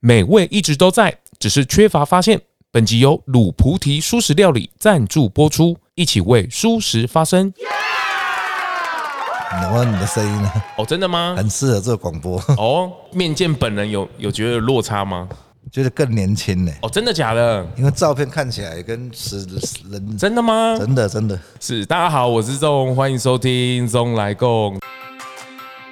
[0.00, 2.40] 美味一直都在，只是缺乏发现。
[2.70, 7.52] 本集由卤菩提蔬食料理赞助播出，一起为蔬食发声。
[9.60, 10.52] 能 问你的声音呢？
[10.76, 11.34] 哦，真的吗？
[11.36, 12.40] 很适合做广播。
[12.56, 15.28] 哦，面见本人有有觉得有落差吗？
[15.72, 16.70] 觉得更年轻呢。
[16.82, 17.66] 哦，真的假的？
[17.76, 19.44] 因为照片看起来跟实
[19.90, 20.76] 人真的吗？
[20.78, 21.84] 真的真的是。
[21.84, 24.78] 大家好，我是钟，欢迎收听钟来共。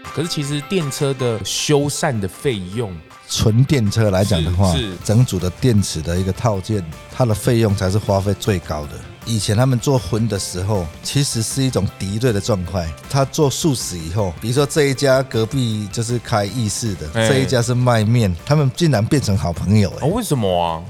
[0.04, 2.96] 可是其实电车的修缮的费用。
[3.28, 4.74] 纯电车来讲的话，
[5.04, 8.92] 整组的电池的一个套件，它的费用才是花费最高的。
[9.24, 12.88] 以前他们做荤的时候，其实是一种敌对的状态。
[13.10, 19.92] 他做素食以后，比如说这一家隔壁就是开意式的，这一家是卖面，他们竟然变成好朋友。
[20.00, 20.80] 哦，为什么啊？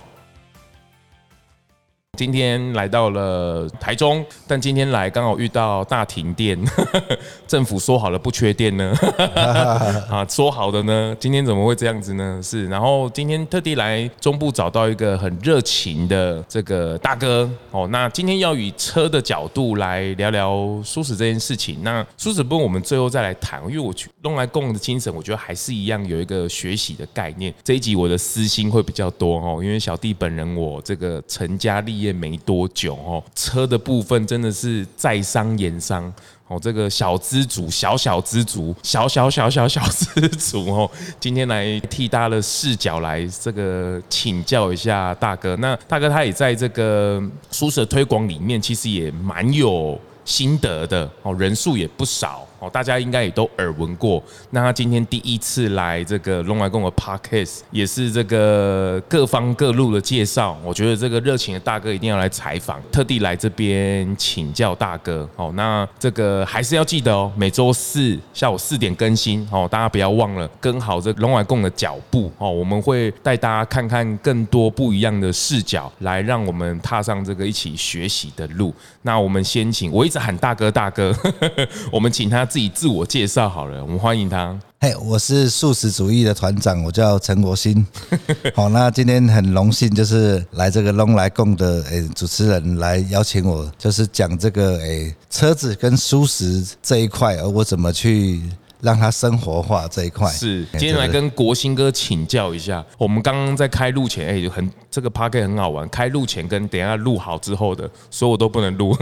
[2.17, 6.59] 今天来到了台中，但今天来刚好遇到大停电，
[7.47, 8.95] 政府说好了不缺电呢，
[10.09, 12.41] 啊，说好的呢，今天怎么会这样子呢？
[12.43, 21.83] 是，然后今天特地来中部找到一个很热情的这个大哥哦，那今天要以车的角度来聊聊舒适这件事情。
[21.83, 27.53] 那舒适部分我们最后再来谈，因为我去弄来共的精神，我觉得还是一样有一个学习的概念。
[27.63, 32.06] 这一集我的私心会比较多哦，因为小弟本人我这个成家立业。
[32.07, 36.13] 也没多久哦，车的部分真的是在商言商
[36.49, 45.57] 哦，这个小资族、小小资族、小小小小小资族哦，今天来替大家的视角来这个请教一下大哥。
[45.57, 52.47] 那大哥他也在这个蔬食推广里面，其实也蛮有心得的哦，人数也不少。
[52.71, 54.23] 大家应该也都耳闻过。
[54.51, 60.59] 那他今天第一次来这个龙来共的 Podcast，也是这个各方各路的介绍。
[60.65, 65.29] 我觉得这个热情的大哥一定要来采访，特地来这边请教大哥。
[65.37, 72.51] 哦，那这个还是要记得哦，每周四下午四点更新哦，大家不要忘了跟好这龙来共的脚步哦。
[72.51, 78.75] 我们会带大家看看更多不一样的视角，来让我们踏上这个一起学习的路。
[79.03, 81.15] 那我们先请，我一直喊大哥大哥，
[81.93, 82.47] 我们请他。
[82.57, 84.59] 自己自我介绍好了，我们欢迎他。
[84.81, 87.87] 嘿，我是素食主义的团长，我叫陈国兴。
[88.57, 98.41] 好，那今天很荣幸，就是来这个龙来共的诶主持人来邀请我，就是讲这个诶车子跟素食这一块，而我怎么去。
[98.81, 102.85] 让他生活化这一块是，今天来跟国兴哥请教一下。
[102.99, 105.89] 我们刚刚在开录前，哎，很这个 Podcast 很好玩。
[105.89, 108.97] 开录前跟等下录好之后的，所有都不能录，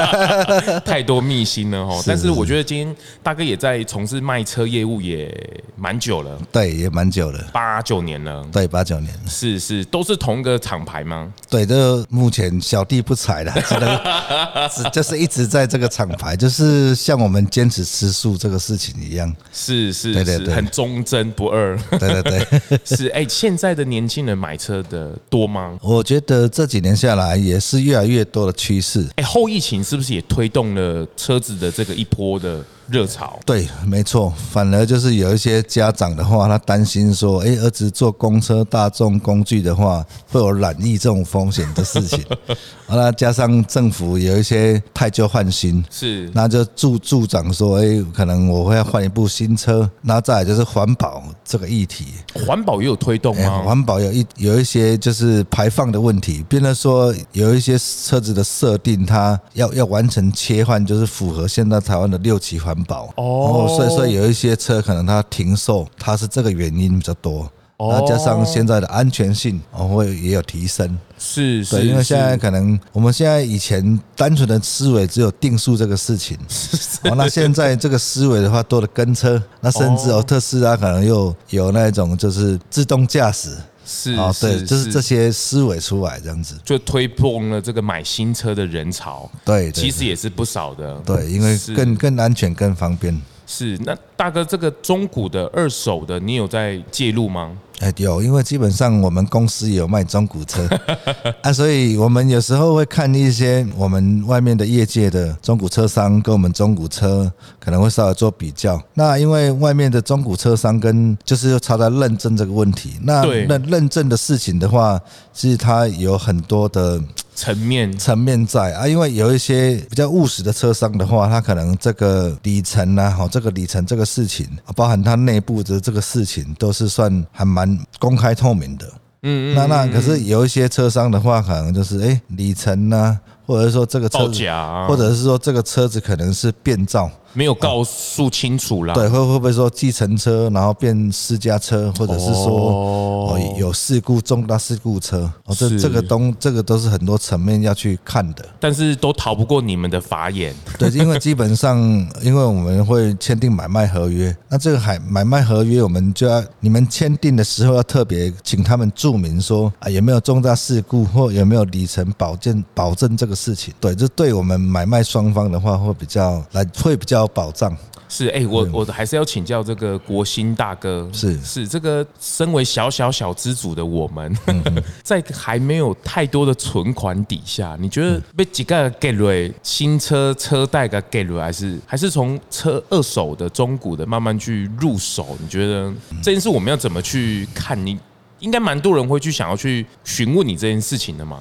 [0.84, 2.02] 太多秘辛了哦。
[2.06, 5.34] 但是我觉得今天大哥也在从事卖车业务也
[5.76, 11.32] 蛮久了，对，也蛮久了，八九年了，对，八九年，是是，都是同一个厂牌吗？
[11.48, 14.00] 对，这目前小弟不才了，只能
[14.68, 18.89] 只就是一直在这个厂牌，就是像我们坚持吃素这个事情。
[19.00, 21.78] 一样是是是，对很忠贞不二。
[21.98, 25.78] 对 对对， 是哎，现在的年轻人买车的多吗？
[25.82, 29.06] 我觉得这几年下来也是越来越多的趋势。
[29.16, 32.64] 哎，后疫情是不是也推动了车子的这个一波的？
[32.90, 42.24] 热潮对，没错，反而就是有一些家长的话，他担心说，哎，儿子坐公车大众工具的话，会有染疫这种风险的事情。
[42.88, 49.88] 那加上政府有一些太旧换新，是，那就助助长说，哎，可能我会要换一部新车。
[50.02, 52.06] 那再来就是环保这个议题，
[52.44, 53.62] 环保也有推动吗？
[53.62, 62.76] 环保有一有一些就是排放的问题，变得说有一些车子的设定，它要要完成切换，就是符合现在台湾的六期环。
[62.84, 67.50] 保哦，所以说有一些车可能它停售，它是这个原因比较多。
[67.82, 70.98] 那加上现在的安全性哦，会也有提升。
[71.16, 76.36] 是是，对，因为现在可能我们现在以前单纯的思维只有定速这个事情，
[77.04, 83.56] 哦，那现在这个思维的话多了跟车，那甚至哦特斯拉可能又有那种就是自动驾驶。
[83.84, 89.30] 是啊，对，就是这些思维出来这样子，就推动了这个买新车的人潮。
[89.44, 90.94] 对，其实也是不少的。
[91.04, 93.20] 对，因为更更安全、更方便。
[93.46, 97.50] 是，那大哥，这个中古的二手的，你有在介入吗？
[97.80, 100.68] 哎，有，因为基本上我们公司也有卖中古车
[101.40, 108.78] 啊，所以我们有时候会看一些我们外面的业界的中古车商跟我们中古车可能会稍微做比较。
[108.92, 112.98] 那因为外面的中古车商跟就是又差在认证这个问题。
[113.02, 115.00] 那认认证的事情的话，
[115.32, 117.02] 其实它有很多的
[117.34, 124.46] 层面层面在啊，因为有一些比较务实的车商的话，他可能这个里程啊，好这个里程这个事情，
[124.76, 127.69] 包含他内部的这个事情，都是算还蛮。
[127.98, 128.86] 公开透明的，
[129.22, 134.44] 嗯嗯，那那可是有一些车商的话，可能就是哎里程呢，或者是说这个车子，
[134.88, 138.94] 或者是说这个车子可能是变造，没有告诉清楚啦。
[138.94, 150.54] 对，会会不会说计程车然后变私家车，或者是说哦有事故、重大事故车，哦，这这个东这个都是很多层面要去看的，但是都逃不过你们的法眼。
[150.78, 151.78] 对，因为基本上，
[152.22, 163.72] 因为我们会签订买卖合约，那这个海买卖合约，我们就要你们签订的时候要特别请他们注明说啊，有没有重大事故或有没有里程保证保证这个事情。
[163.80, 167.76] 对，这对我们买卖双方的话会比较来会比较有保障。
[168.12, 174.36] 是，哎、欸，我我还是要请教这个国兴大哥，是是这个身为小小小资主的我们，
[175.04, 185.36] 在还没有太多的存款底下，你觉得被几个给瑞新车车贷个给瑞，还是还是从车二手的中古的慢慢去入手？
[185.38, 187.80] 你觉得这件事我们要怎么去看？
[187.86, 187.96] 你
[188.40, 191.38] 应该蛮多人会去想要去询问你这件事情的嘛？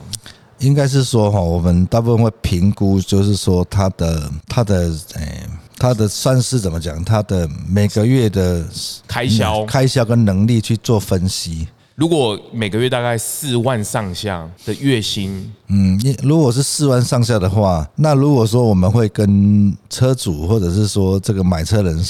[0.59, 5.49] 应该是说哈，我们大部分会评估，就是说他的他的哎。
[5.79, 7.03] 他的算是怎么讲？
[7.03, 8.63] 他的每个月的
[9.07, 11.67] 开销、开销跟能力去做分析。
[11.95, 22.01] 如果每个月大概四万上下的月薪，嗯，如果是四万上下的话，那如果说我们会跟车主或者是说这个买车人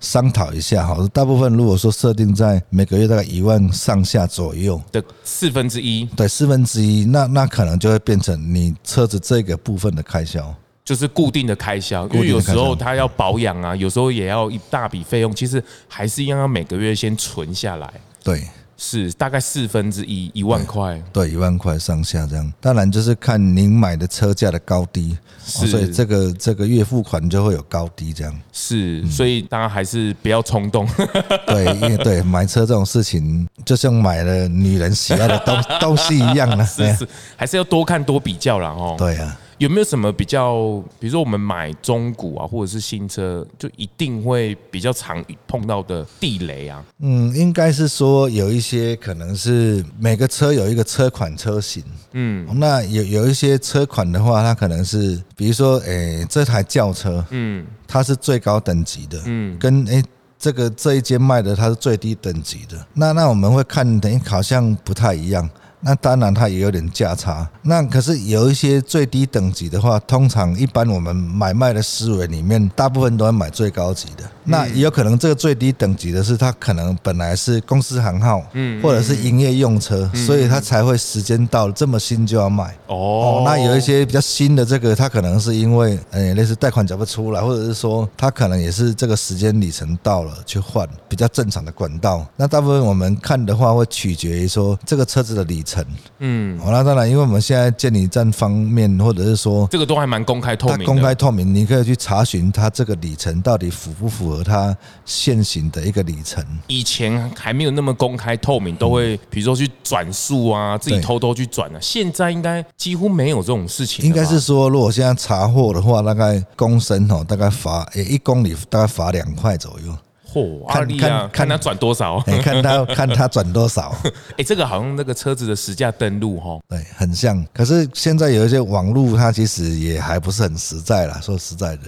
[0.00, 10.52] 商讨一下哈，大部分如果说设定在每个月大概一万上下左右的四分之一，对，四分之一，那那可能就会变成你车子这个部分的开销。
[10.86, 17.92] 就是固定的开销，因为有时候他要保养啊，有时候也要一大笔费用，其实还是一样要每个月先存下来。
[18.22, 18.44] 对，
[18.78, 21.02] 是大概四分之一，一万块。
[21.12, 22.52] 对，一万块上下这样。
[22.60, 28.40] 当然就是看您买的车价的高低，是，所以这个这个月付款就会有高低这样。
[28.52, 30.86] 是，所以大家还是不要冲动。
[31.48, 36.64] 对，因为对买车这种事情，就像买了女人喜爱的东 东西一样呢。
[36.64, 38.94] 是是，还是要多看多比较啦哦。
[38.96, 39.36] 对啊。
[39.58, 46.84] 有没有什么比较，比如说我们买中古啊，或者是新车，就一定会比较常碰到的地雷啊？
[46.98, 51.82] 嗯，应该是说有一些可能是每个车有一个车款车型，
[52.12, 60.02] 嗯，那有有一些车款的话，它可能是，比如说，诶，这台轿车，嗯，它是最高等级的，嗯，跟诶
[60.38, 65.48] 这个这一间卖的它是最低等级的，那那我们会看，等于好像不太一样。
[65.80, 67.48] 那当然，它也有点价差。
[67.62, 74.24] 那可是有一些最低等级的话，通常一般我们买卖的思维里面，大部分都要买最高级的。
[74.46, 82.74] 那也有可能这个最低等级的是它可能本来是公司行号，嗯，或者是营业用车，所以它才会时间到了这么新就要卖。
[82.86, 92.26] 哦，那有一些比较新的这个，它可能是因为呃类似贷款缴不出来，或者是说它可能也是这个时间里程到了去换比较正常的管道。
[92.36, 95.84] 那大部分我们看的话，会取决于说这个车子的里程。
[96.20, 106.44] 嗯，好，那当然，因为我们现在建理站方面，或者是说这个都还蛮公开透明，公开透明，你可以去查询它这个里程到底符不符合它现行的一个里程。
[106.66, 111.78] 以前还没有那么公开透明，都会比如说去转数啊，自己偷偷去转啊。
[111.80, 114.04] 现在应该几乎没有这种事情。
[114.04, 119.96] 应该是说，如果现在查获的话，大概公升哦，大概罚诶一公里大概罚两块左右。
[120.32, 123.94] 嚯，看看看他转多少， 看他看他转多少。
[124.36, 127.42] 哎，这个好像那个车子的实价登录哈，对，很像。
[127.54, 131.18] 可是现在有一些网路，它其实也还不是很实在啦。
[131.22, 131.82] 说实在的，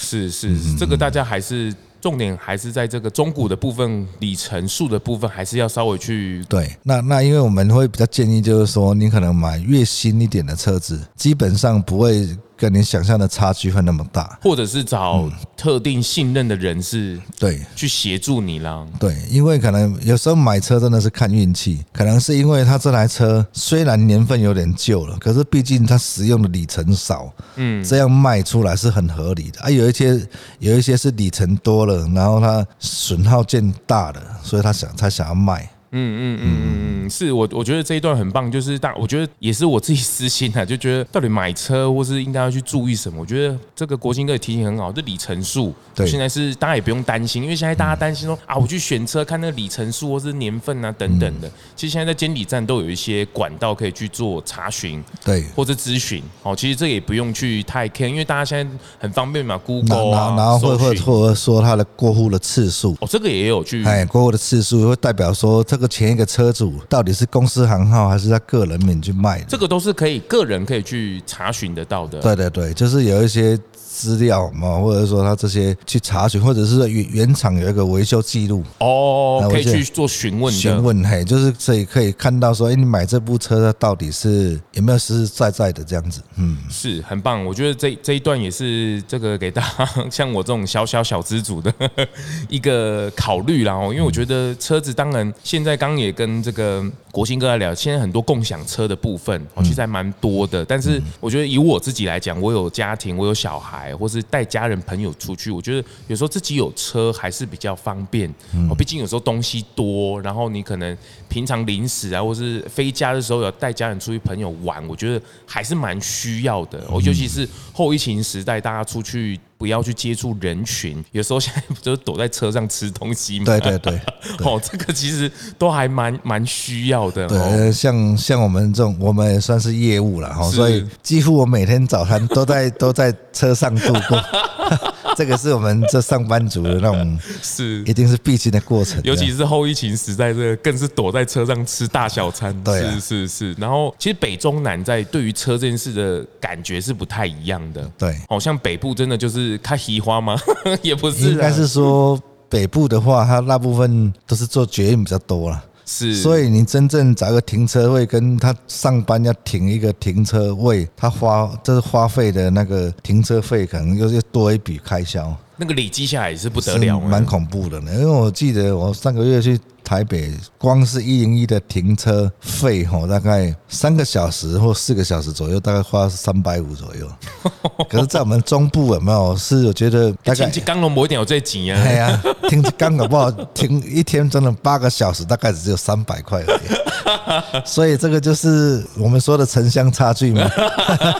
[0.00, 6.70] 是是，这个大家还是重点还是在这个中古的部分，里程数的部分，还是要稍微去对。
[6.82, 12.28] 那那因为我们会比较建议，就是说你可能买越新一点的车子，基本上不会。
[12.58, 18.84] 跟你想象的差距会那么大，或者是找特定信任的人士对去协助你啦。
[18.98, 29.70] 对，因为可能有时候买车真的是看运气，可能是因为他这台车虽然年份有点旧了，可是毕竟它使用的里程少，嗯，这样卖出来是很合理的啊。
[29.70, 30.20] 有一些
[30.58, 35.70] 有一些是里程多了，然后它损耗渐大了，所以他想他想要卖。
[35.90, 43.20] 嗯嗯嗯嗯，是我我觉得这一段很棒，就是大我觉得也是我自己私心啊，就觉得到底买车或是应该要去注意什么？
[43.20, 56.22] 我觉得这个国兴哥的提醒很好，这里程数，对，现在是大家也不用担心，因为现在大家担心说啊，我去选车看那个里程数或是年份啊等等的，其实现在在监理站都有一些管道可以去做查询，对，或者咨询。
[56.42, 65.77] 哦，其实这也不用去太 care，因为大家现在很方便嘛，Google，然后会会或者说它的过户的次数，哦，这个也有去，哎，过户的次数会代表说这。
[65.78, 69.40] 这个前一个车主到底是公司行号还是他个人名去卖？
[69.46, 72.20] 这个都是可以个人可以去查询得到的。
[72.20, 73.56] 对对对，就是有一些。
[73.98, 80.54] 资料嘛，或者说他这些去查询，或者是原原厂有一个维修记录哦，可以去做询问。
[80.54, 86.20] 询问嘿，就是所以可以看到说，哎，你买这部车它到底是有没有实实在在的这样子？
[86.36, 87.44] 嗯，是很棒。
[87.44, 91.74] 我觉得这这一段也是这个给大家像我这种小小小资主的
[92.48, 93.74] 一个考虑啦。
[93.74, 100.64] 哦，因为我觉得车子当然现在刚刚也跟这个国兴哥来聊，现在很多共享车的部分，哦，其实还蛮多的。
[100.64, 108.28] 但是我觉得以我自己来讲，我有家庭，我有小孩，或是带家人朋友出去，我觉得有时候自己有车还是比较方便。
[108.70, 110.96] 哦，毕竟有时候东西多，然后你可能
[111.28, 116.78] 平常临时啊，或是非家的时候要带家人出去朋友玩，我觉得还是蛮需要的。
[116.88, 119.38] 哦，尤其是后疫情时代，大家出去。
[119.58, 123.44] 不要去接触人群，有时候现在不就是躲在车上吃东西吗？
[123.44, 124.00] 对对对，
[124.46, 127.26] 哦，这个其实都还蛮蛮需要的。
[127.26, 134.22] 对，像像我们这种，我们也算是业务了哈，所以几乎我每天早餐都在 都在车上度过。
[135.16, 139.00] 这个是我们这上班族的那种，是一定是必经的过程。
[139.02, 142.54] 尤其是后疫情时代，这个更是躲在车上吃大小餐。
[142.62, 143.52] 对，是是是。
[143.54, 147.90] 然后，其实北中南在对于车这件事的感觉是不太一样的。
[147.98, 150.36] 对，好像北部真的就是开喜花吗？
[150.82, 155.64] 也不是，应该是说北部的话，它大部分都是做绝运比较多了。
[155.86, 165.34] 是，所以你真正找个停车位，跟他上班要停一个停车位，他花这是花费的那个停车费，可能又是多一笔开销。
[165.56, 167.90] 那个累积下来也是不得了，蛮恐怖的呢。
[167.94, 177.10] 因为我记得我上个月去台北，光是一零一的停车费吼，大概三个小时或四个小时左右，大概花三百五左右。
[177.88, 179.34] 可是，在我们中部有没有？
[179.34, 181.80] 是我觉得大概刚龙一点有最紧啊。
[181.82, 186.87] 哎呀，停刚搞不好停一天真的八个小时，大概只有三百块而已。
[187.64, 190.48] 所以这个就是我们说的城乡差距嘛。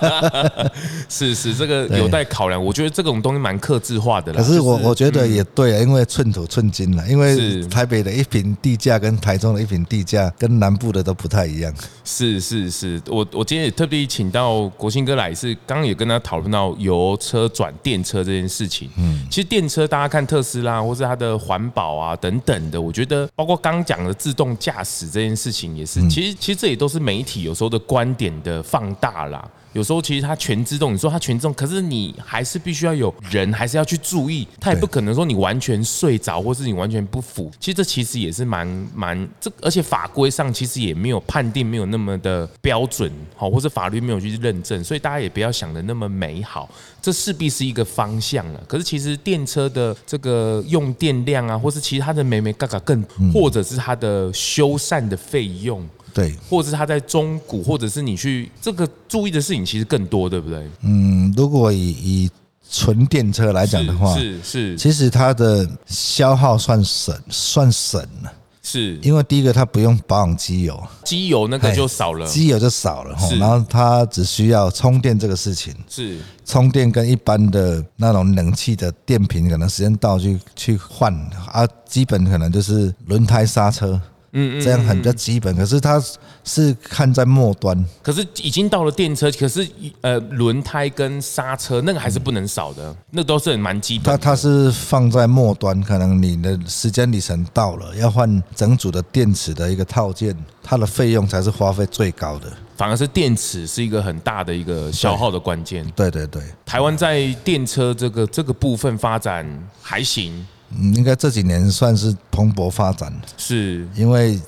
[1.09, 2.63] 是是，这个有待考量。
[2.63, 4.33] 我觉得这种东西蛮克制化的。
[4.33, 7.07] 可是我我觉得也对啊，因为寸土寸金了。
[7.09, 11.73] 因为台北的一坪地价跟台中的一坪地价跟南部的都不太一样。
[12.05, 18.91] 是是是，我我今天也特地请到国兴哥来，是刚刚也跟他讨论到油车转电车这件事情。
[18.97, 26.07] 嗯，其实电车大家看特斯拉或是它的环保啊等等的，我觉得包括刚讲的自动驾驶这件事情也是。
[26.09, 29.49] 其实其实这也都是媒体有时候的观点的放大啦。
[29.73, 37.51] 有时候其实它全自动，你说它全自动，可是你还是必须要有人，还是要去注意，它也不可能说你完全睡着，或是你完全不辅。
[37.61, 46.69] 其实这其实也是蛮蛮这，而且法规上其实也没有判定，没有那么的标准，好，或者法律没有去认证，所以大家也不要想的那么美好，
[47.03, 48.63] 这势必是一个方向了。
[48.67, 55.87] 可是其实电车的这个用电量啊，或是其他的美眉嘎嘎更，或者是它的修缮的费用。
[56.19, 60.69] 对，或者是他在中古，或者是你去这个注意的事情其实更多，对不对？
[60.83, 62.31] 嗯，如果以以
[62.69, 68.33] 纯电车来讲的话，是是，其实它的消耗算省，算省了。
[68.61, 73.17] 是因为第一个它不用保养机油，机油那个就少了，机油就少了。
[73.39, 81.15] 然后它只需要充电这个事情，是充电跟一般的那种冷气的电瓶，可能时间到去去换
[81.51, 83.99] 啊，基本可能就是轮胎刹车。
[84.33, 86.03] 嗯嗯，这样很比较基本，可是它
[86.45, 89.67] 是看在末端，可是已经到了电车，可是
[90.03, 94.19] 呃轮胎跟刹车那个还是不能少的，那都是很蛮基本的。
[94.19, 102.53] 它它是放在末端，可能你的时间里程到了，要换整组的电池的一个套件，它的费用才是花费最高的。
[102.77, 105.85] 反而是电池是一个很大的一个消耗的关键。
[105.97, 109.45] 对对对，台湾在电车这个这个部分发展
[109.83, 110.47] 还行。
[110.77, 114.39] 嗯，应该这几年算是蓬勃发展，是因为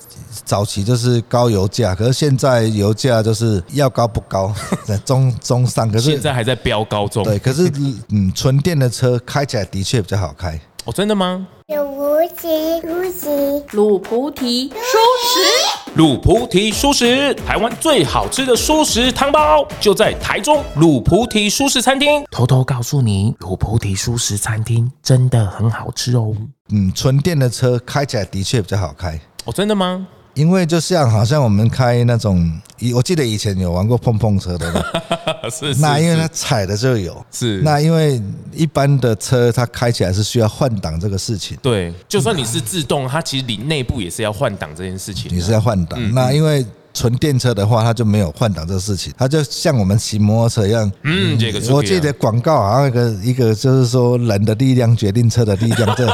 [0.45, 4.53] 早期就是高油价，可是现在油价就是要高不高，
[4.85, 7.23] 在 中中上，可是现在还在飙高中。
[7.23, 7.71] 对，可是
[8.09, 10.59] 嗯，纯电的车开起来的确比较好开。
[10.85, 11.47] 哦，真的吗？
[11.67, 22.23] 有菩提，菩提，鲁菩提，蔬食，鲁菩提素食，台湾最好吃的素食汤包就在台中鲁菩提素食餐厅。
[22.31, 26.33] 偷偷告诉你，鲁菩提素食餐厅真的很好吃哦。
[26.69, 29.19] 嗯，纯电的车开起来的确比较好开。
[29.43, 30.07] 哦，真的吗？
[30.33, 32.51] 因为就像好像我们开那种，
[32.93, 34.85] 我记得以前有玩过碰碰车的，
[35.51, 38.21] 是，那因为它踩的就有，是，那因为
[38.51, 46.65] 一般的车它开起来是需要换挡这个事情，对，就算你是自动，它其实你内部也是要换挡这件事情，你是要换挡，那因为。
[46.93, 50.91] 纯电车的话，它就没有换挡这个事情，它就像我们骑摩托车一样。
[51.03, 55.95] 嗯，这个我记得广告好像一个一个就是说人的力量决定车的力量。
[55.95, 56.05] 这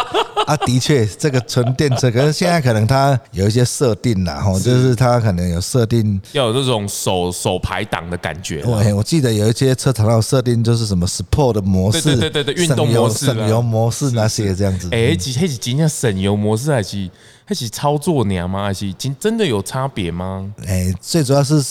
[0.48, 8.62] 啊，的确，这个纯电车，可是现在可能它有一些设定啦，吼，就是它可能有设定要有这种手手排档的感觉。
[8.62, 14.88] 对，我记得有一些车厂有设定，就是什么 Sport 的模式，对对对对，运动模式、省油模式那些这样子。
[14.92, 17.10] 哎，几黑几今天省油模式还是？
[17.48, 18.66] 还是操作娘吗？
[18.66, 20.54] 还是真真的有差别吗？
[20.68, 21.64] 哎，最主要是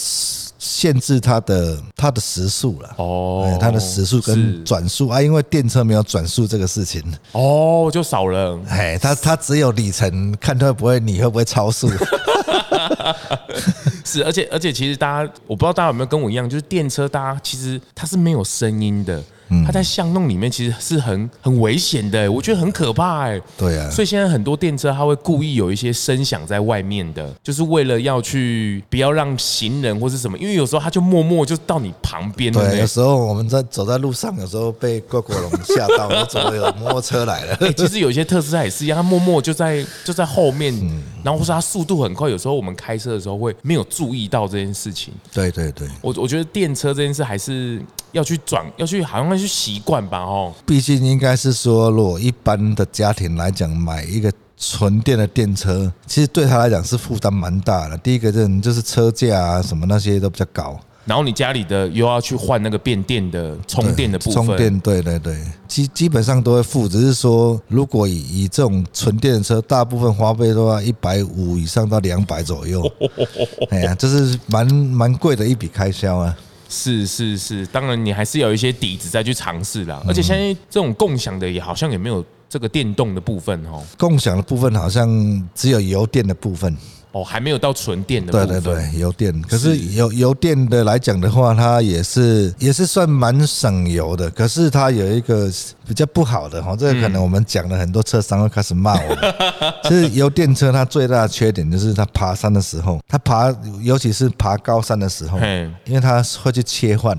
[0.58, 2.94] 限制它的它的时速了。
[2.96, 7.02] 哦，它的时速跟转速啊，因为电车没有转速这个事情。
[7.32, 8.58] 哦，就少了。
[8.70, 11.90] 哎，它它只有里程，看它会不会你会不会超速。
[14.02, 19.22] 是，而且而且，其实大家，我不知道大家有没有跟我一样，就是电车，大家其实它是没有声音的。
[19.64, 23.40] 它在巷弄里面其实是很很危险的，我觉得很可怕哎。
[23.56, 32.52] 对啊，所以现在很多电车它会故意有一些声响在外面的，就是为了要去不要让行人或是什么，因为有时候它就默默就到你旁边。
[32.52, 37.58] 对，有时候我们在走在路上，有时候被过过龙吓到，我怎么有摩托车来了？
[37.76, 40.74] 其实有一些特斯拉也是一样，它默默就在就在后面，
[41.22, 45.12] 然后或是它速度很快，有时候我们开车的时候会没有注意到这件事情。
[45.32, 47.80] 对对对，我我觉得电车这件事还是
[48.16, 50.52] 要去转，要去好像要去习惯吧，哦。
[50.64, 57.98] 毕竟应该是说，如果一般的家庭来讲，买一个纯电的电车，其实对他来讲是负担蛮大的。
[57.98, 60.80] 第一个就是就是车价啊，什么那些都比较高。
[61.04, 65.36] 然后你家里的又要去换那个变电的充电的部分，充电，对对对，
[65.68, 72.82] 基基本上都会付，只是说如果以以这种纯电车，大部分花费都要一百五以上到两百左右。
[73.70, 76.36] 哎呀，这是蛮蛮贵的一笔开销啊。
[76.68, 80.02] 是是是，当然你还是有一些底子再去尝试啦。
[80.06, 83.82] 而且现在这种共享的也好像也没有这个电动的部分哦。
[83.96, 86.76] 共享的部分好像只有油电的部分。
[87.16, 88.30] 哦，还没有到纯电的。
[88.30, 89.42] 对对对，油电。
[89.42, 94.28] 可是油油电的来讲的话，它也是也是算蛮省油的。
[94.30, 95.50] 可是它有一个
[95.88, 99.34] 比较不好的哈，这个可能我们讲了很多车商会开始骂我们。
[99.84, 105.38] 其实油电车它最大的缺点就是它爬山的时候，它爬尤其是爬高山的时候，
[105.86, 107.18] 因为它会去切换。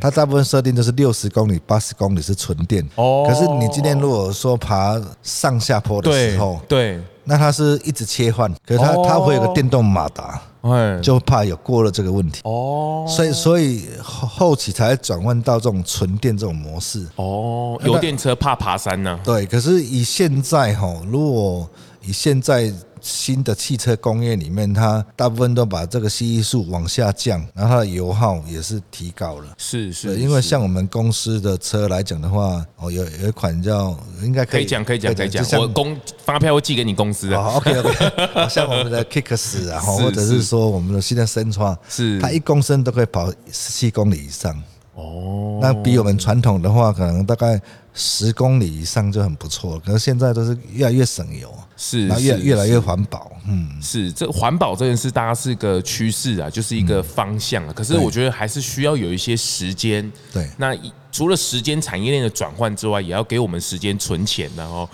[0.00, 2.84] 它大部分设定都是六十公里、八十公里是纯电。
[2.96, 3.24] 哦。
[3.28, 7.00] 可是你今天如果说爬上下坡的时候，对。
[7.26, 12.40] 那它是一直切换，可是它它会有个电动马达，哎就怕有过了这个问题。
[12.44, 17.06] 哦，所以所以后后期才转换到这种纯电这种模式。
[17.16, 19.20] 哦，油电车怕爬山呢？
[19.22, 21.68] 对，可是以现在哈，如果
[22.00, 22.72] 以现在。
[23.00, 29.54] 新的汽车工业里面，它大部分都把这个 CI 数往下降，然后它的油耗也是提高了。
[29.58, 37.38] 是是，因为像我们公司的车来讲的话，哦，有有一款叫应该可以讲可以讲可以讲，我公发票会寄给你公司的。
[37.38, 44.60] OK OK， 像我们的 Kicks 啊，或者是说我们的新的 Sentra，是它一公升都可以跑十七公里以上。
[44.94, 47.60] 哦，那比我们传统的话，可能大概
[47.96, 49.80] 十公里以上就很不错。
[49.84, 51.52] 可是现在都是越来越省油。
[51.78, 57.72] 是，那越越来越环保，嗯，是这环保这件事，大家是个趋势啊，就是一个方向啊。
[57.74, 60.10] 可是我觉得还是需要有一些时间。
[60.32, 60.74] 对，那
[61.12, 64.88] 除了时间产业链的转换之外，也要给我们时间存钱的哦。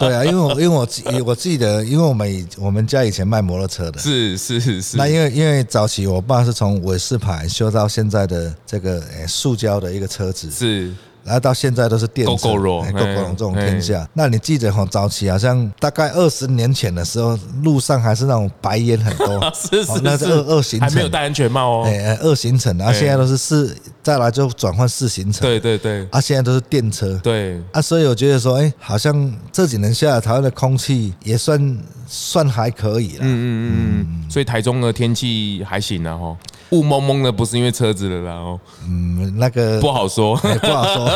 [0.00, 0.88] 对啊，因为我因为我
[1.26, 4.96] 我记得，因为我们我们家以前卖摩托车的，是是是是。
[4.96, 10.94] 那因为因为早期我爸是从韦氏牌修到现在的这个诶塑胶的一个车子，是。
[11.28, 14.08] 然后到现在都是电车，够够弱，够够这种天下。
[14.14, 21.84] 那你记得哈，早期好像大概二十年前的时候，路上还是那种白烟很多， 是是是二二行程，还没有戴安全帽哦。
[21.86, 25.42] 哎，二行程，然后现在都是四，再来就转换四行程。
[25.42, 27.20] 对对对，啊，现在都是电车。
[27.22, 33.18] 对啊，所以我觉得说，哎，好像这几年下来，台湾的空气也算算还可以了。
[33.20, 36.36] 嗯嗯嗯，所以台中的天气还行啊哈。
[36.70, 41.08] 雾蒙蒙的不是因为车子的啦哦，嗯，那个不好说， 不好说，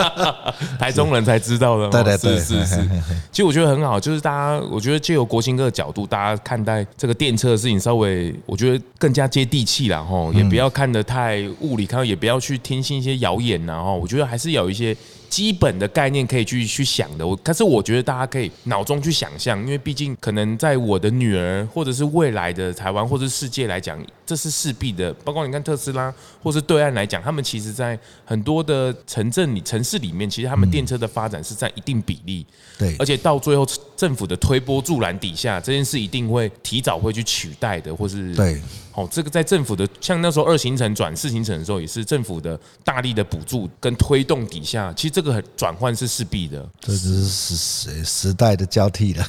[0.78, 2.88] 台中人才知道的，对对对，是是是。
[3.32, 14.96] 其实我觉得很好，就是大家，我觉得借由国兴哥的角度，大家看待这个电车的事情，稍微我觉得更加接地气了哈，也不要看得太雾里，看到也不要去听信一些谣言然后，我觉得还是有一些。
[15.30, 25.12] 基本的概念可以去去想的，我但是我觉得大家可以脑中去想象，因为毕竟可能在我的女儿或者是未来的台湾或者世界来讲，这是势必的。
[25.24, 32.46] 包括你看特斯拉，或是对岸来讲，他们其实在很多的城镇里、城市里面，其实他们电车的发展是占一定比例。
[32.78, 38.60] 对，而且到最后政府的推波助澜底下，这件事一定会提早会去取代的，或是对。
[38.96, 46.64] 哦，这个在政府的像那时候二行程转四行程的时候，也是政府的大力的补助跟推动底下，其实这个转换是势必的。
[46.78, 49.26] 这只是时时代的交替了，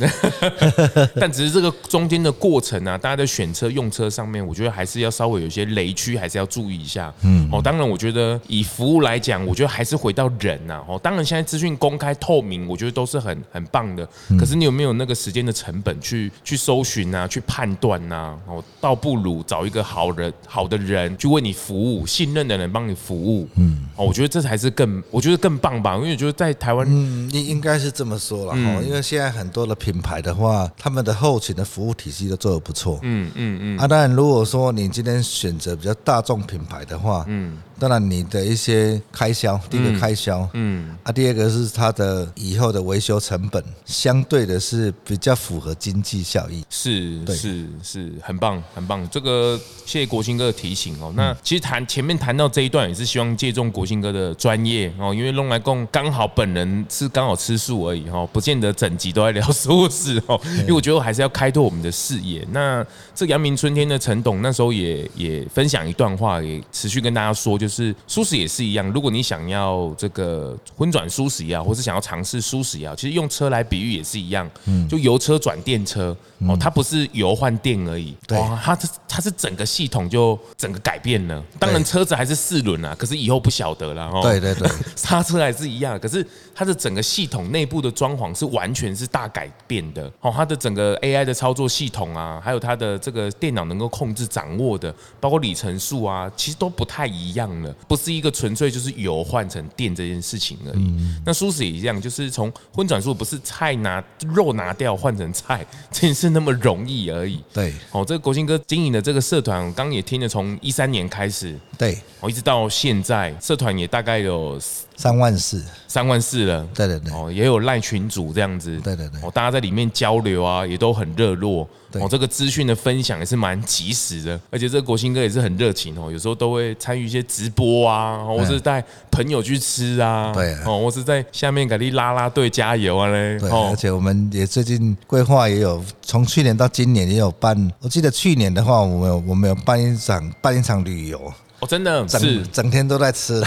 [1.20, 7.12] 但只是这个中间的过程啊，大家在选车用车上面，我觉得还是要稍微有些雷区，还是要注意一下。
[7.24, 10.84] 嗯，哦，当然，我觉得以服务来讲，我觉得还是回到人呐。
[10.88, 14.08] 哦，当然现在资讯公开透明，我觉得都是很很棒的。
[14.38, 18.38] 可是你有没有那个时间的成本去去搜寻啊，去判断呐？
[18.48, 19.56] 哦，倒不如找。
[19.56, 25.96] 找一个好人、好的人去为你服务，信任的人帮你服务，嗯，哦，我觉得这才是更，我觉得更棒吧。
[25.96, 28.82] 因为我觉得在台湾，嗯，应应该是这么说了哈。
[28.86, 33.78] 因为现在很多的品牌的话，他们的后勤的服务体系都做得不错，嗯嗯嗯。
[33.78, 37.58] 啊，当然，如果说你今天选择比较大众品牌的话，嗯。
[37.78, 49.06] 当然，你的一些开销，第一个开销，嗯，嗯啊，第二个是它的以后的维修成本，相对的是比较符合经济效益，是，是，是，很棒，很棒。
[49.10, 51.12] 这个谢谢国兴哥的提醒哦。
[51.18, 62.48] 那其实谈前面谈到这一段，也是希望借重国兴哥的专业哦，因为弄来共刚好本人是刚好吃素而已哈，不见得整集都在聊素食哦， 因为我觉得我还是要开拓我们的视野。
[62.52, 67.65] 那这阳明春天的陈董那时候也也分享一段话，也持续跟大家说就。
[67.66, 76.16] 就是舒适也是一样，如果你想要这个荤转舒适也好，或是想要尝试舒适也好，其实用车来比喻也是一样，嗯就油车转电车
[76.48, 81.44] 哦，它不是油换电而已，哇，它是它是整个系统就整个改变了。
[81.58, 84.20] 当然车子还是四轮啊，可是以后不晓得了哦。
[84.22, 86.24] 对对对， 刹车还是一样，可是
[86.54, 90.32] 它的整个系统内部的装潢是完全是大改变的哦。
[90.32, 97.50] 它的整个 AI 的操作系统啊，还有它的这个电脑能够控制掌握的，包括里程数啊，其实都不太一样。
[97.88, 100.94] 不是一个纯粹就是油换成电这件事情而已。
[101.26, 107.44] 那素食也一样，就是从荤转素不是菜拿肉拿掉换成菜这件事那么容易而已。
[107.54, 114.60] 对，哦，这个国兴哥经营的这个社团，我刚刚也听了，从一三年开始，对，哦，一直到现在，社团也大概有。
[114.96, 116.66] 三万四，三万四了。
[116.74, 118.80] 对对对，哦，也有赖群主这样子。
[118.82, 121.68] 对对对，哦，大家在里面交流啊，也都很热络。
[121.94, 130.34] 哦，这个资讯的分享也是蛮及时的，而且这个国兴哥也是很热情哦，有时候都会参与一些直播啊，或是带朋友去吃啊。
[130.34, 133.40] 对，哦，或是在下面给你拉拉队加油啊嘞。
[133.40, 137.56] 对，而且我们也最近规划也有，从去年到今年也有办。
[137.80, 141.34] 我记得去年的话，我们有我们有办一场办一场旅游。
[141.66, 143.42] 哦，真的整是整天都在吃，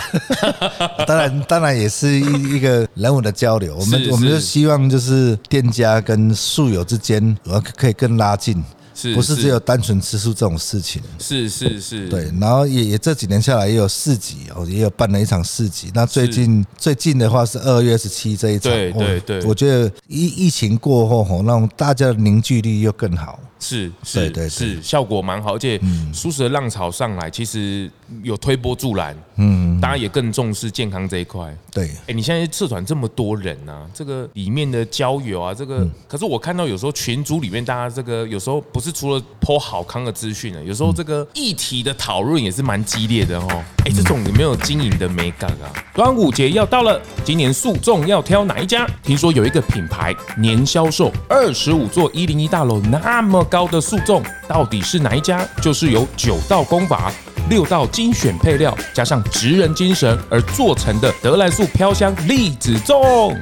[1.06, 3.76] 当然当然也是一一个人文的交流。
[3.76, 8.62] 我们我们就希望就是店家跟宿友之间，我可以更拉近。
[9.00, 11.00] 是不是只有单纯吃素这种事情？
[11.20, 12.28] 是是是，对。
[12.40, 15.88] 然后也也这几年下来也有市集哦，也有办了一场市集。
[15.94, 18.72] 那最近最近的话是二月十七这一场。
[18.72, 23.38] 对对对，我觉得疫疫情过后吼，让大家的凝聚力又更好。
[23.58, 25.54] 是是对是，效果蛮好。
[25.54, 25.80] 而且
[26.12, 27.90] 舒适的浪潮上来，其实
[28.22, 29.16] 有推波助澜。
[29.36, 31.56] 嗯，大家也更重视健康这一块。
[31.72, 38.88] 对，哎，你现在社团这么多人啊，这个里面的交友啊，这个可是我看到有时候群组里面大家这个有时候不是。
[38.98, 43.64] 除了泼好康的资讯呢，有时候这个议题的讨论也是蛮激烈的哦。
[43.84, 45.70] 哎，这种有没有经营的美感啊？
[45.94, 48.84] 端午节要到了，今年素粽要挑哪一家？
[49.04, 55.46] 听说有一个品牌年销售二十五座一零一大楼那么高的素粽，到底是哪一家？
[55.60, 57.12] 就是由九道功法、
[57.50, 63.36] 六道精选配料，加上职人精神而做成的得来素飘香栗子粽。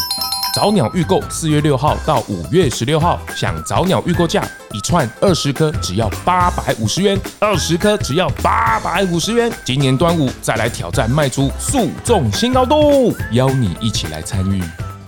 [0.55, 4.42] 早鸟预购，四月六号到五月十六号，想早鸟预购价，
[4.73, 9.53] 一串二十颗只要八百五十元，二十颗只要八百五十元。
[9.66, 14.62] 今年端午再来挑战，卖出素粽新高度，邀你一起来参与。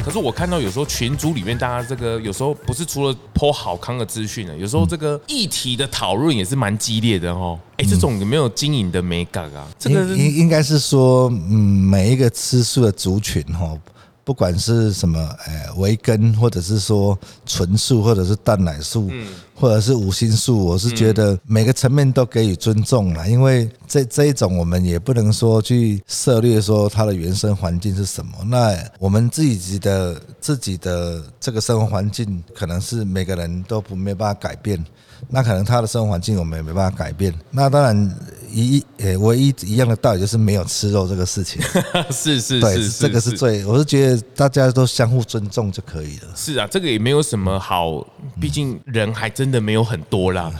[0.04, 7.58] 可是我看到有时候群组里面大家这个有时候不是除了 po 好康的资讯呢，有时候这个议题的讨论也是蛮激烈的哦。
[7.76, 9.66] 哎，这种有没有经营的美感啊？
[9.78, 13.76] 这个应应该是说，嗯，每一个吃素的族群哈。
[14.28, 19.10] 不管是什么，呃，维根，或者是说纯素，或者是蛋奶素，
[19.54, 28.32] 或者是五星素，我是觉得每个层面都给予尊重了，因为这这一种我们也不能说去涉猎说它的原生环境是什么。
[28.44, 34.84] 那我们自己的自己的这个生活环境，可能是每个人都不没办法改变。
[35.30, 37.34] 那可能他的生活环境我们也没办法改变。
[37.50, 38.14] 那当然
[38.52, 41.60] 一诶，唯一一样的道理就是没有吃肉这个事情。
[42.10, 46.28] 是是对，这个是最，我是觉得大家都相互尊重就可以了。
[46.34, 48.06] 是啊，这个也没有什么好，
[48.40, 50.52] 毕竟人还真的没有很多啦。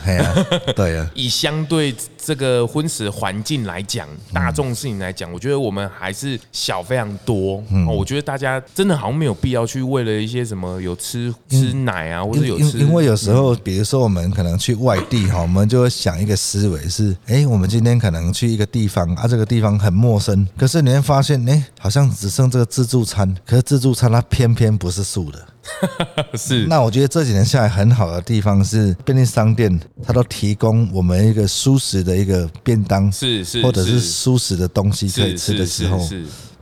[0.75, 7.63] 对啊， 以相对这个婚食环境来讲，大众事情来讲，我觉得我们还是小非常多。
[7.71, 14.49] 嗯，我觉得大家真的好像没有必要去为了一些什么有吃吃奶啊，或者有吃，因为有时候比如说我们可能。
[14.59, 25.47] 去外地哈，我们就会想一个思维是：哎，我们今天可能去一个地方啊，这个地方很陌生，可是你会发现，哎，好像只剩这个自助餐，可是自助餐它偏偏不是素的。
[26.35, 26.65] 是。
[26.65, 36.05] 那我觉得这几年下来很好的地方是便利商店，它都提供我们一个蔬食的一个便当，是是，或者是蔬食的东西可以吃的时候，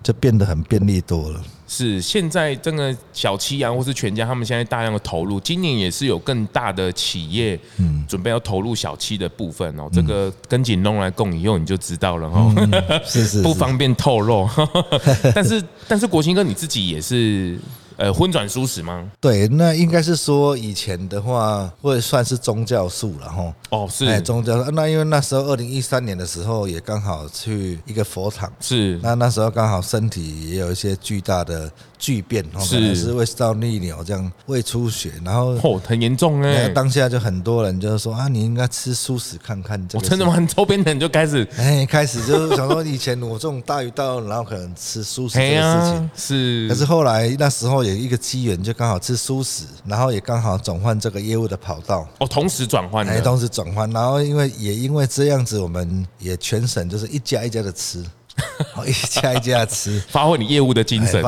[0.03, 1.41] 就变得很便利多了。
[1.69, 9.89] 是，现在这个小七啊，或是全家，他们现在大量的投入，今年也是有更大的企业，嗯，准备要投入小七的部分哦。
[9.91, 12.55] 这个跟锦龙来共以后，你就知道了哈。
[13.03, 14.47] 是 是，不方便透露。
[15.36, 17.60] 但是但是国兴哥你自己也是
[17.97, 19.12] 呃荤转素食吗？
[19.19, 23.53] 对，那应该是说以前的话会算是宗教素了哈。
[23.69, 24.63] 哦，是哎，宗教。
[24.71, 28.99] 那因为那时候二零一三年的时候也刚好去一个佛堂，是。
[29.03, 36.69] 那那时候刚好身体也有一些巨大的巨变，是是胃食道逆流这样胃出血，然后哦很严重哎。
[36.69, 39.86] 当下就很多人就是说啊，你应该吃素食看看。
[39.88, 40.38] 这个真的吗？
[40.55, 46.69] 周边的人就开始哎，开始就是想说以前我这种大鱼大肉，然后可能吃素食这个事情是。
[46.69, 52.08] 可是后来那时候有一个机缘，就刚好吃素食，然后也刚好转换这个业务的跑道。
[52.19, 58.04] 哦，同时转换，哎，同时转换，然后因为也因为这样子，我们也全省就是一家一家的吃。
[58.86, 61.23] 一家一家吃，发挥你业务的精神。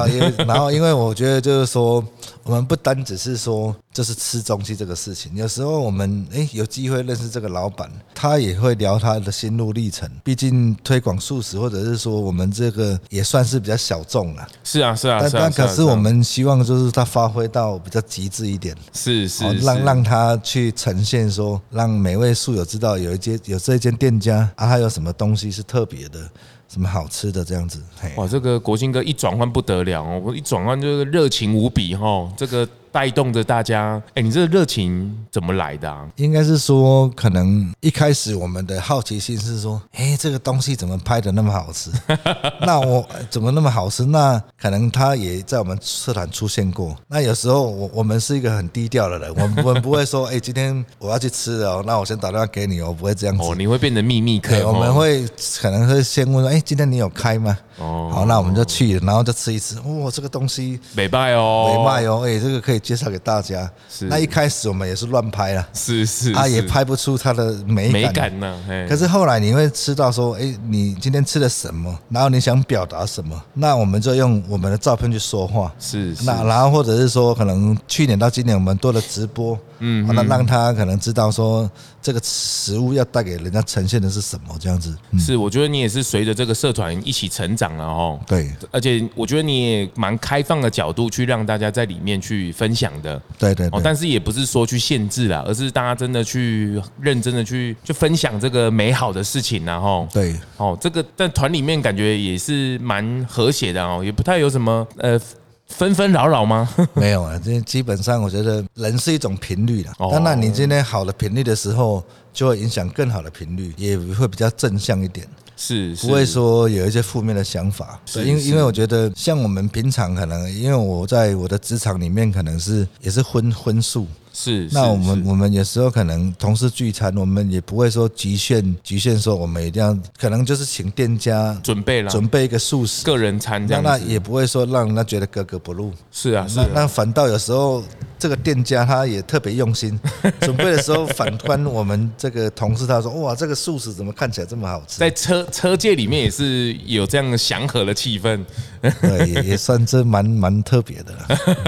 [0.45, 2.05] 然后，因为我觉得就是说，
[2.43, 10.09] 我们不单只是说就是吃东西这个事情，有时候我们哎有机会认识这个老板，他也会聊他的心路历程。
[10.23, 14.47] 毕竟推广素食，或者是说我们这个也算是比较小众了。
[14.63, 15.19] 是啊，是啊。
[15.21, 18.73] 但但可是我们希望就是他发挥到比较极致一点。
[18.93, 19.43] 是是。
[19.57, 26.21] 让让他去呈现说，让每位素友知道有一间有这一间店家啊，他有什么东西是特别的。
[26.69, 27.81] 什么好吃的这样子？
[28.15, 32.65] 哇，这个国兴哥一转换不得了哦，我一转换就是热情无比哈，这个。
[32.91, 36.07] 带动着大家，哎，你这个热情怎么来的啊？
[36.15, 41.91] 应该是说，可能一开始我们的好奇心是说，哎，这个东西怎么拍的那么好吃？
[42.61, 44.05] 那我怎么那么好吃？
[44.05, 46.95] 那可能他也在我们社团出现过。
[47.07, 53.43] 那有时候我我们是一个很低调的人，我们我们不会说，哎，今天我要去吃哦，那我先打电话给你，哦不会这样子。
[53.43, 54.67] 哦，你会变成秘密客。
[54.67, 55.25] 我们会
[55.61, 57.57] 可能会先问说，哎，今天你有开吗？
[57.77, 59.79] 哦，好，那我们就去，然后就吃一吃。
[59.79, 63.69] 哇，这个东西美卖哦，美卖哦，哎，这个可以介绍给大家。
[63.89, 67.91] 是，那一开始我们也是乱拍了，是是，啊也拍不出它的美感。
[67.91, 68.85] 美感呢？
[68.87, 75.73] 可是后来你会吃到说，哎，你今天吃了什么，然后你想表达什么，那我们就用我们的照片去说话。
[75.79, 81.69] 是，那然后或者是说，可能去年到今年我们多了直播，嗯，那让他可能知道说，
[82.01, 84.93] 这个食物要带给人家呈现的是什么这样子。
[85.17, 87.69] 是，我觉得你也是随着这个社团一起成长。
[87.77, 93.79] 了哦对，而且我觉得你也蛮开放的角度去让大家在里面去分享的，对对，哦。
[93.83, 105.19] 但是也不是说去限制啦，而是大家真的去认真的去就分享这个美好的事情，然后对，哦，这个在团里面感觉也是蛮和谐的哦，也不太有什么呃
[105.69, 106.69] 纷纷扰扰吗？
[106.93, 112.03] 没有啊，这基本上我觉得人是一种频率的，当然你今天好的频率的时候，
[112.33, 115.27] 就会影响更好的频率，也会比较正向一点。
[115.55, 124.07] 是，不会说有一些负面的想法，是因因为我觉得像我们平常可能，因为我在我的职场里面可能是也是荤荤素。
[124.31, 135.91] 是，那我们我们有时候可能同事聚餐，我们也不会说局限局限说我们一定要，可能就是请店家准备了准备一个素食个人餐这样，那也不会说让人家觉得格格不入。
[136.11, 137.83] 是啊，是啊，那反倒有时候
[138.17, 139.99] 这个店家他也特别用心，
[140.41, 144.99] 准备的时候反观我们这个同事，他说哇，这个素食怎么看起来这么好吃？
[144.99, 148.43] 在车车界里面也是有这样祥和的气氛，
[148.81, 151.13] 对，也算这蛮蛮特别的，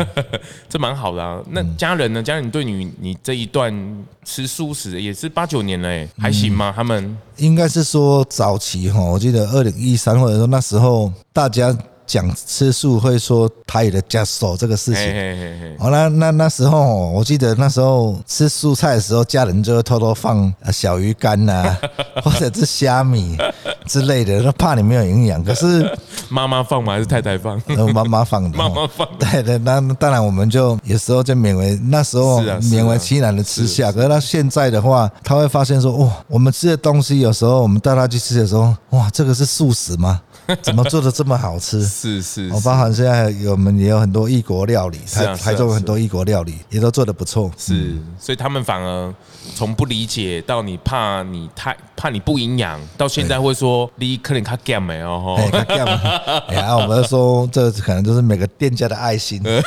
[0.70, 1.42] 这蛮好的啊。
[1.50, 2.24] 那家人呢？
[2.24, 2.64] 家人对。
[2.64, 3.74] 你你这一段
[4.24, 6.74] 吃素食也是八九年了，哎，还行吗？
[6.76, 11.78] 他们应该是说早期哈，我记得二零一三或者说那时候大家。
[12.12, 21.78] 讲吃素会说台语的夹手这个事情，哦，那那那时候我记得那时候吃素菜的时候，家人就会偷偷放小鱼干呐，
[22.22, 23.38] 或者是虾米
[23.86, 25.42] 之类的，都怕你没有营养。
[25.42, 25.90] 可是
[26.28, 26.92] 妈妈放吗？
[26.92, 27.62] 还是太太放？
[27.94, 28.58] 妈妈放的。
[28.58, 29.08] 妈妈放。
[29.18, 33.90] 对对，那当然我们就有时候就勉为那时候勉为其难的吃下。
[33.90, 40.20] 可是他现在的话，他会发现说，哇，我们吃的东西有时候我们带他去吃的时候，哇，这个是素食吗？
[40.62, 41.82] 怎么做的这么好吃？
[42.02, 47.52] 是是，我包含现在有我们也有很多异国料理，台台中有很多异国料理也都做的不错。
[47.56, 49.14] 是，所以他们反而
[49.56, 55.60] 从不理解到你怕你太怕你不营养，到现在会说你可能卡减没哦哈。
[55.60, 55.86] 卡减，
[56.56, 59.40] 然 后我们说这可能就是每个店家的爱心。
[59.46, 59.62] 对。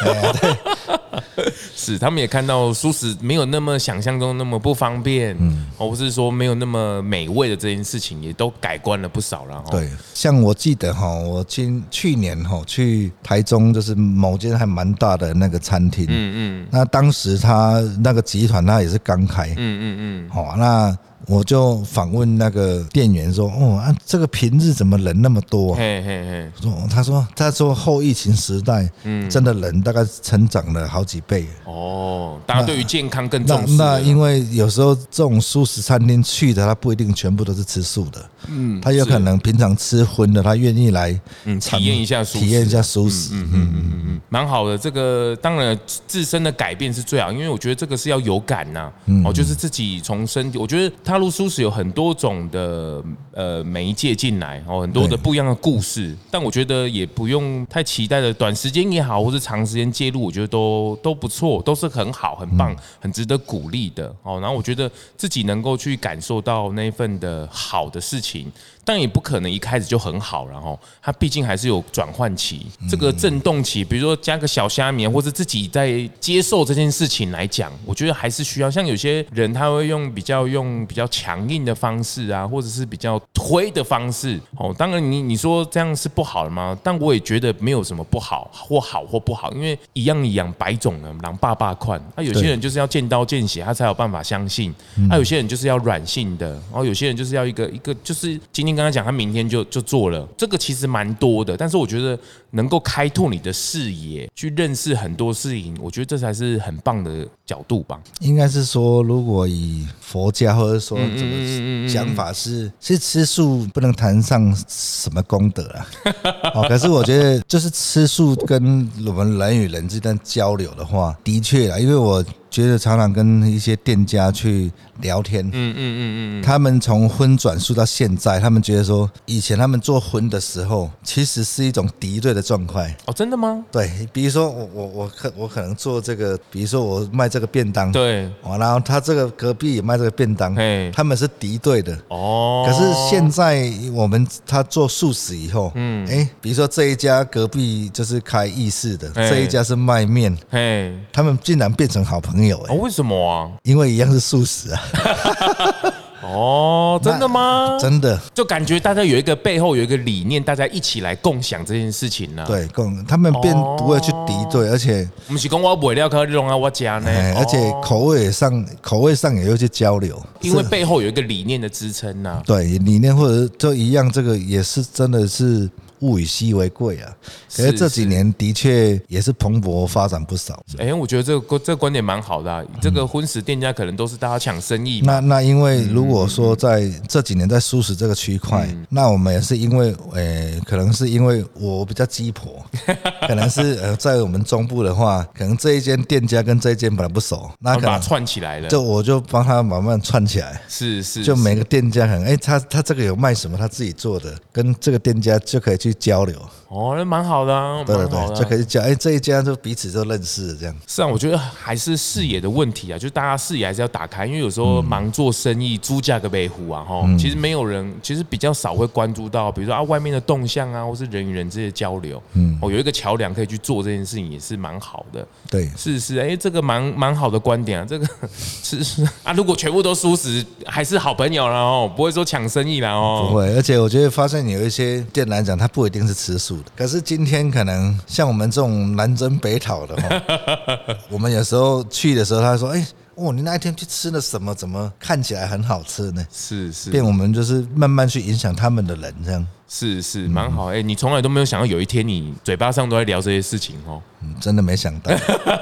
[1.75, 9.63] 是，他们也看到素食没有那么想象中那么不方便，嗯，或是说没有那么美味的这件事情，也都改观了不少了。
[9.71, 20.97] 对，像我记得哈，我今去年哈去台中，就是某间还蛮大的那个餐厅，嗯嗯，那当时他那个集团他也是刚开，嗯嗯嗯，好，那。
[21.27, 31.47] 我就访问那个店员说：“哦啊，这个平日怎么人那么多？”嘿嘿嘿，说他说他说后疫情时代，嗯，真的人大概成长了好几倍。
[31.65, 33.75] 哦，大家对于健康更重视。
[33.75, 38.31] 那因为有时候这种素食餐厅去的，他不一定全部都是吃素的。
[38.49, 43.31] 嗯，他有可能平常吃荤的，他愿意来嗯体验一下素食，体验一下素食。
[43.33, 44.77] 嗯嗯嗯嗯嗯，蛮好的。
[44.77, 48.93] 这个当然自身的改变是最好，因为我觉得这个是要有感呐。
[49.25, 53.01] 哦，就是自己从身体，我觉得踏入素食有很多种的
[53.31, 56.13] 呃媒介进来哦，很多的不一样的故事。
[56.29, 64.41] 但我觉得也不用太期待的短时间也好，或是长时间介入，我觉得都都不错，都是很好、很棒、很值得鼓励的哦。
[64.41, 68.51] 然后我觉得自己能够去感受到那份的好的事情。
[68.85, 78.71] 但也不可能一开始就很好，然后它毕竟还是有转换期，这个震动期，比如说加个小虾米，或者自己在接受这件事情来讲，我觉得还是需要。
[78.71, 84.41] 像有些人他会用比较用比较强硬的方式啊，或者是比较推的方式。
[84.57, 86.77] 哦，当然你你说这样是不好的吗？
[86.83, 92.03] 但我也觉得没有什么不好或好或不好，因为一样一样百种的狼爸爸款。
[92.17, 94.75] 那有些人就是要见刀见血，他才有办法相信。
[95.09, 98.15] 那有些人就是要软性的，然后有些人就是要一个一个就。
[98.15, 102.19] 是今天跟他讲，他明天就就做了，这个其实蛮多的，但是我觉得
[102.55, 108.01] 能够开拓你的视野，去认识很多事情，我觉得这才是很棒的角度吧。
[108.21, 115.87] 应该是说，如果以佛家或者说这个讲法是，是吃素不能谈上什么功德啊。
[116.55, 122.25] 哦，可是我觉得就是吃素跟我们人与人之间交流的话，的确啊，因为我。
[122.55, 132.95] 觉得常常跟一些店家去聊天，嗯嗯嗯嗯，他们从荤转素到现在，他们觉得说，以前他们做荤的时候，其实是一种敌对的状态。
[133.07, 133.65] 哦，真的吗？
[133.73, 141.97] 对，比如说我我我可我可能做这个，比如说我卖这个便当，对，然后他这个隔壁也卖这个便当，嘿，他们是敌对的。
[142.09, 152.59] 哦，可是现在我们他做素食以后，嗯，哎，比如说这一家隔壁就是开意式的，这一家是卖面，嘿，他们竟然变成好朋友。
[152.69, 153.51] 哦，为什么啊？
[153.63, 154.83] 因为一样是素食啊。
[156.33, 157.77] 哦，真的吗？
[157.81, 162.45] 真的，就感觉大家有一个背后有一个理念，大家一起来共享这件事情呢。
[162.47, 172.43] 对，共他们便不会去敌对，而且不是讲我不料可以弄到，我家呢，而且口味上口味上也有去交流，因为背后有一个理念的支撑呐。
[172.47, 175.69] 对，理念或者就一样，这个也是真的是。
[176.01, 177.15] 物以稀为贵啊，
[177.55, 180.63] 可是这几年的确也是蓬勃发展不少。
[180.79, 182.63] 哎，我觉得这个这个观点蛮好的啊。
[182.81, 185.01] 这个荤食店家可能都是大家抢生意。
[185.03, 192.63] 那那因为如果说在这几年在素食这个区块，那我们也是因为，诶，可能是因为我比较鸡婆，
[193.27, 198.69] 可能是呃在我们中部的话，可能这一间店家跟这一间本来不熟，那可能把串起来了。
[198.69, 200.61] 就我就帮他慢慢串起来。
[200.69, 205.94] 是是，就每个店家可能，哎，他他这个有卖什么，他自己做的，跟这个店家就可以去。
[205.95, 206.41] 交流。
[206.75, 210.75] 哦，那蛮好的啊，对对对，就可以讲，哎，这一家就彼此都认识了，这样。
[210.89, 225.25] 是啊，我觉得还是视野的问题啊，就大家视野还是要打开，因为有时候忙做生意，猪价个北虎啊，哈，其实没有人，其实比较少会关注到，比如说啊，外面的动向啊，或是人与人之间的交流，嗯，哦，有一个桥梁可以去做这件事情，也是蛮好的。
[225.49, 228.07] 对，是是，哎，这个蛮蛮好的观点啊，这个
[228.37, 236.59] 是是啊，如果全部都素食，还是好朋友了哦不会说抢生意了哦，不会，而且我觉得发现有一些店来讲，他不一定是吃素。
[236.77, 240.23] 可是今天可能像我们这种南征北讨的哈，
[241.09, 244.55] 我们有时候去的时候，他说：“哎，哦，你那一天去吃了什么？
[244.55, 250.67] 怎么看起来很好吃呢？”是是，变我们就是慢慢去影响他们的人，这样是是蛮好。
[250.67, 255.13] 哎，你从来都没有想到有一天你嘴巴上都在聊这些事情哦，嗯真的没想到。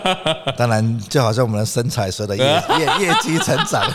[0.56, 2.44] 当然，就好像我们的身材说的业
[2.78, 3.82] 业业绩成长。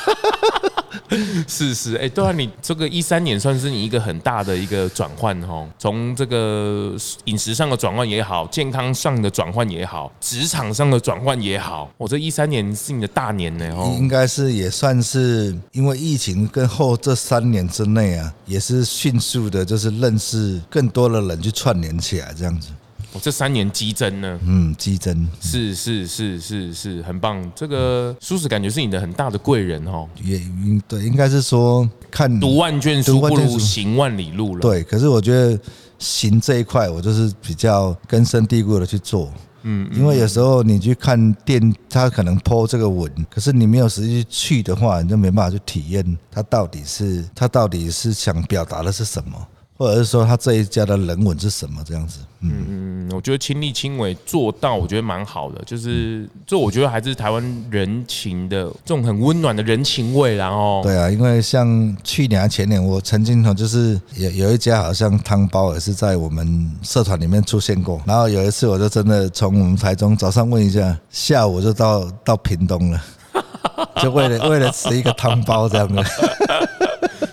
[1.47, 22.69] 是是，哎，对啊，你这个一三年算是你一个很大的一个转换哦，从这个饮食上的转换也好，健康上的转换也好，职场上的转换也好，我这一三年是你的大年呢，哦，应该是也算是因为疫情跟后这三年之内啊，也是迅速的，就是认识更多的人去串联起来这样子。
[23.17, 24.39] 我这三年激增呢？
[24.45, 27.51] 嗯，激增是是是是是很棒。
[27.55, 30.07] 这个叔叔感觉是你的很大的贵人哦。
[30.21, 34.61] 也应对，应该是说看读万卷书不如行万里路了。
[34.61, 35.59] 对，可是我觉得
[35.97, 39.33] 行这一块，我就是比较根深蒂固的去做。
[39.63, 49.47] 嗯，因为有时候你去看店，他可能 po 这个文，可是你没有实际去的话，你就没办法去体验他到底是他到底是想表达的是什么。
[49.77, 52.19] 或者是说他这一家的人文是什么这样子。
[52.39, 55.59] 嗯嗯，我觉得亲力亲为做到，我觉得蛮好的。
[55.65, 60.35] 就是这，我觉得还是台湾人情的这种很温暖的人情味。
[60.35, 67.99] 然后，对啊，因为像去年前年，我曾经就是有有一家好像汤包也是在我们社团里面出现过。
[68.05, 73.01] 然后有一次，我就真的从我们台中早上问一下，下午就到到屏东了，
[74.03, 76.03] 就为了 为了吃一个汤包这样的。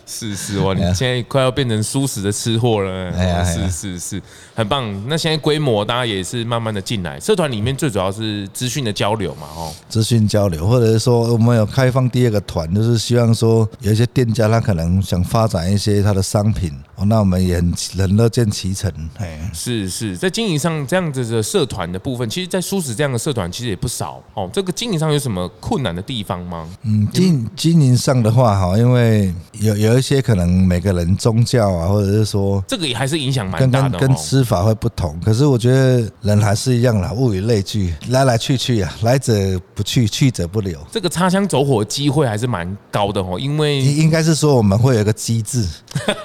[0.07, 3.11] 是是哇，你现在快要变成舒适的吃货了。
[3.12, 4.22] 哎呀，是是是，
[4.55, 4.84] 很棒。
[5.09, 18.90] 那现在规模大家也是慢慢的进来，社团里面最主要是资讯的交流嘛，哦，资讯交流，或者是说我们有开放第二个团，就是希望说有一些店家他可能想发展一些他的商品，哦，那我们也很很乐见其成。
[19.18, 24.49] 哎，是是，在经营上这样子的社团的部分，其实，在蔬食这样的社团其实也不少哦。
[24.53, 26.68] 这个经营上有什么困难的地方吗？
[26.82, 35.18] 嗯，经经营上的话，哈，因为有有一些可能每个人宗教啊，或者是说这个也还是影响蛮大的，跟跟吃法会不同。
[35.24, 39.32] 可是我觉得人还是一样啦，物以类聚，来来去去啊，来者
[39.74, 40.78] 不去，去者不留。
[40.92, 45.66] 这个擦枪走火机会还是蛮高的哦，因为应该是说我们会有一个机制，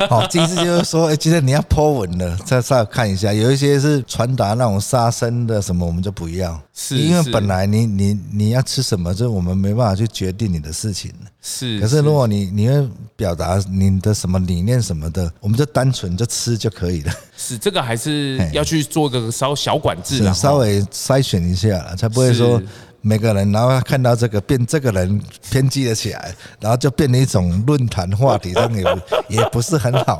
[0.10, 11.12] 好， 机制就是说，哎，今天你要 po 文了，再再看一下，有一些是传达那种杀生的什么，我们就不要，是因为本来你你你要吃什么，就我们没办法去决定你的事情。
[11.42, 12.86] 是，可是如果你你要
[13.16, 17.14] 表达你的什么理念什么的，我们就单纯就吃就可以了。
[17.38, 22.62] 是，这个还是要去做个稍小管制的，稍微筛选一下，才不会说。
[23.02, 30.20] 每个人，然后看到这个变，这个人偏激了起来，然后就变了一种论坛话题，这样也也不是很好。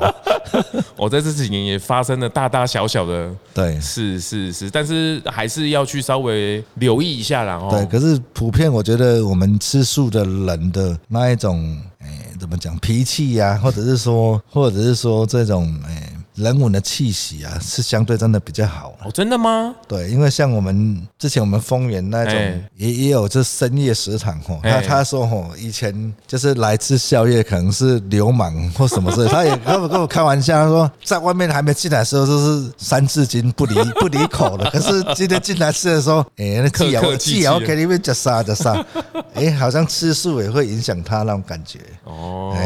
[0.96, 7.60] 我在这几年也发生了大大小小的，对，是是是，但是还是要去稍微留意一下啦。
[7.70, 12.08] 对，可是普遍我觉得我们吃素的人的那一种，哎，
[12.38, 16.12] 怎么讲脾气呀，或者是说，或者是说这种，哎。
[16.34, 19.10] 人文的气息啊，是相对真的比较好哦。
[19.12, 19.74] 真的吗？
[19.86, 22.34] 对，因为像我们之前我们丰原那种
[22.76, 24.58] 也也有这深夜食堂哦。
[24.62, 38.84] 他他说哦，以前就是来吃宵夜可能是流氓或什么事， 他也跟我跟我开玩笑，他说在外面还没进来的时候就是三字经不离 不离口的，可是今天进来吃的时候，哎，那鸡啊鸡啊，我给你们夹杀夹杀，
[39.34, 42.56] 哎，好像吃素也会影响他那种感觉哦。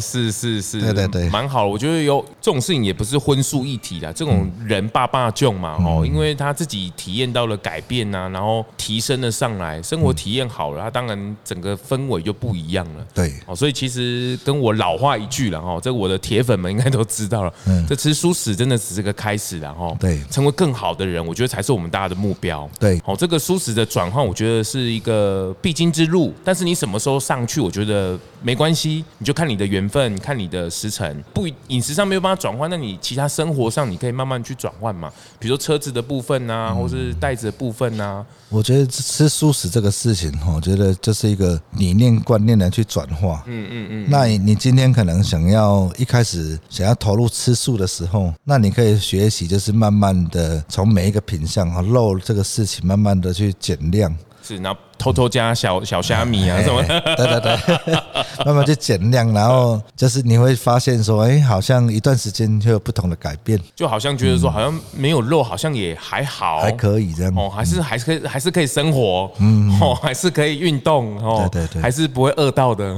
[0.00, 1.66] 是是是，对对对，蛮好。
[1.66, 2.92] 我觉得有这种事情也。
[2.92, 13.06] 也不是荤素一体的这种人爸爸囧嘛哦，因为他自己体验到了改变呐，然后提升了上来，生活体验好了，他当然整个氛围就不一样了。
[13.14, 17.54] 对哦，所以其实跟我老话一句了哈，这我的铁粉们应该都知道了，
[17.88, 19.96] 这吃蔬食真的只是个开始然后。
[19.98, 22.68] 对，成为更好的人，我觉得才是我们大家的目标。
[22.78, 38.24] 对，哦，这个蔬食的转换，我觉得是一个必经之路，但是你什么时候上去，我觉得没关系，你就看你的缘分，看你的时辰，不饮食上没有办法转换，那你其他生活上你可以慢慢去转换嘛，比如说车子的部分啊，或是袋子的部分啊。
[38.48, 43.42] 我觉得吃素食这个事情，我觉得这是一个理念观念的去转化。
[43.46, 44.06] 嗯嗯嗯。
[44.10, 54.14] 那你你今天可能想要一开始想要投入吃素的时候，那你可以学习，就是慢慢的从每一个品相啊肉这个事情，慢慢的去减量。
[54.42, 56.82] 是，然后偷偷加小小虾米啊什么？
[56.82, 57.94] 对对对，
[58.44, 67.32] 慢慢去减量，然后就是你会发现说，哎，好像一段时间就有不同的改变，就好像觉得说，好像没有肉，好像也还好，还可以这样。
[67.36, 72.96] 哦，还是还是可以，还是可以生活，嗯，哦，还是可以运动，哦，对对对，还是不会饿到的，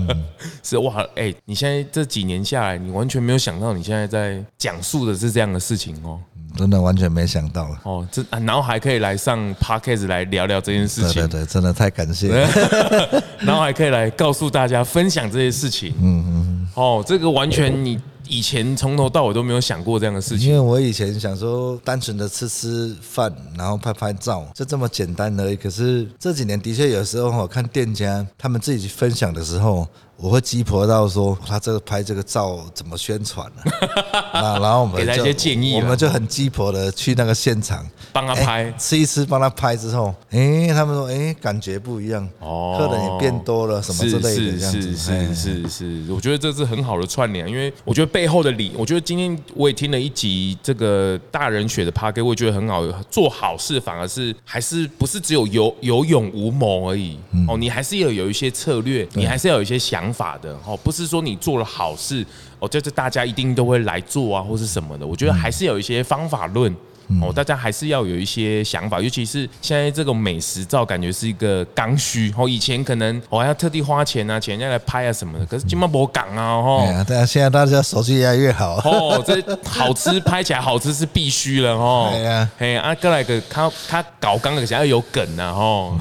[0.62, 6.18] 是哇，哎，你现在这几年下来，你完全没有想到你现在在讲述的是这样的事情哦。
[6.58, 13.22] 真的完全没想到哦，这然后还可以来上 Podcast 来聊聊这件事情，对对对，真的太感谢了。
[13.38, 25.54] 然后还可以来告诉大家分享这些事情，嗯嗯，哦，这个完全你以前从头到尾都没有想过这样的事情，因为我以前想说单纯的吃吃饭，然后拍拍照，就这么简单而已。
[25.54, 29.86] 可是这几年的确有时候我看店家他们自己去分享的时候。
[30.20, 33.62] 我会鸡婆到说他这个拍这个照怎么宣传呢？
[34.32, 37.86] 啊，然后我们给他一些建议，我们就很鸡婆的去那个现场。
[38.12, 57.16] 帮他拍，吃一吃帮他拍之后，哎，他们说哎感觉不一样，哦，客人也变多了，什么之类的，是是是是是，我觉得这是很好的串联，因为我觉得背后的理，我觉得今天我也听了一集这个大人学的 Podcast，我也觉得很好，做好事反而是还是不是只有有有勇无谋而已，
[57.46, 60.07] 哦，你还是要有一些策略，你还是要有一些想。
[60.12, 62.24] 法的哦，不是说你做了好事
[62.58, 65.06] 哦，就是大家一定都会来做啊，或是什么的。
[65.06, 66.74] 我觉得还是有一些方法论
[67.22, 72.32] 哦，大家还是要有一些想法，尤其是现在这个美食照，感觉是一个刚需。
[72.36, 75.46] 哦，以前可能我还要特地花钱啊，请人家来拍啊什么的。
[75.46, 78.76] 可是今麦博港啊，哦，对啊，现在大家手机越来越好。
[78.84, 82.10] 哦，这好吃拍起来好吃是必须了哦。
[82.12, 85.98] 对啊，嘿啊，哥来个他他搞刚的想要有梗啊，哦。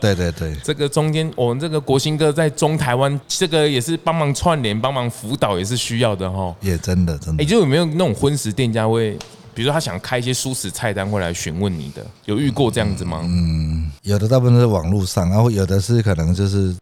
[0.00, 6.54] 对对对， 这个中间我们这个国兴哥在中台湾，这个也是帮忙串联、帮忙辅导，也是需要的哈。
[6.60, 7.42] 也真的真的。
[7.42, 9.18] 哎，就有没有那种荤食店家会？
[9.54, 13.20] 比如说他想开一些蔬食菜单，会来询问你的，有遇过这样子吗？
[13.22, 16.74] 嗯，有的大部分都是网络上，然后有的是可能就是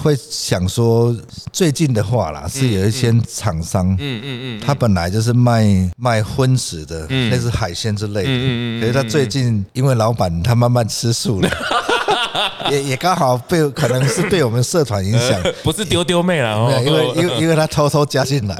[0.00, 1.14] 会想说
[1.52, 5.64] 最近的话啦，是有一些厂商，嗯嗯嗯，他本来就是卖
[5.96, 11.48] 卖荤食的，类似海鲜之类的，嗯嗯，可是他最近因为老板他慢慢吃素了，
[12.70, 18.56] 也也刚好被可能是被我们社团影响， 不是丢丢妹了哦，因为因为因为他偷偷加进来，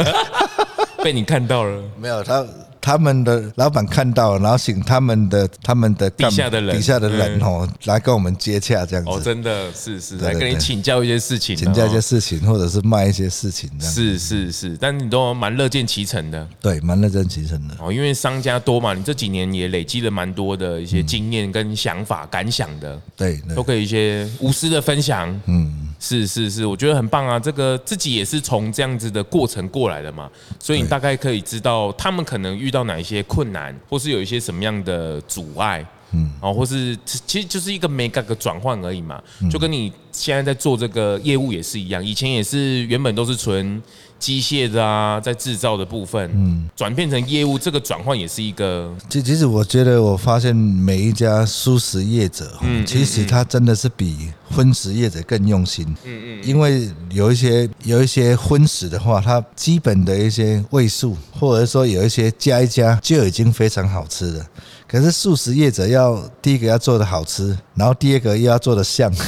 [1.02, 2.44] 被你看到了，没有他。
[2.88, 9.10] 他们的老板看到，然后请他们的他们的底下的人底下的人哦来跟我们接洽这样子。
[9.10, 13.94] 哦，真的是是来跟你请教一些事情，请教一些事情，或者是卖一些事情这样。
[13.94, 16.48] 是是是，但你都蛮乐见其成的。
[16.62, 17.76] 对，蛮乐见其成的。
[17.78, 22.98] 哦，因为商家多嘛，你这几年也累积了蛮多的一些经验跟想法感想的。
[23.14, 25.28] 对，都可以一些无私的分享。
[25.44, 25.77] 嗯。
[26.00, 27.38] 是是是，我觉得很棒啊！
[27.38, 30.30] 这个自己也是从这样子的过程过来的嘛，
[30.60, 39.20] 所以你大概可以知道他们可能遇到哪一些困难，或是有一些什么样的阻碍，嗯，哦，或是其实就是一个 make 个转换而已嘛，
[39.50, 43.80] 就跟你现在在做这个业务也是一样，以前也是原本都是纯。
[44.18, 48.92] 机械的啊，在制造的部分，嗯，转变成业务，这个转换也是一个。
[49.08, 64.44] 其其实我觉得，我发现每一家素食业者，嗯，其实他真的是比荤食业者更用心，嗯嗯，因为有一些有一些荤食的话，它基本的一些味素，或者说有一些加一加就已经非常好吃了。
[64.90, 69.12] 可是素食业者要第一个要做的好吃，然后第二个又要做的像。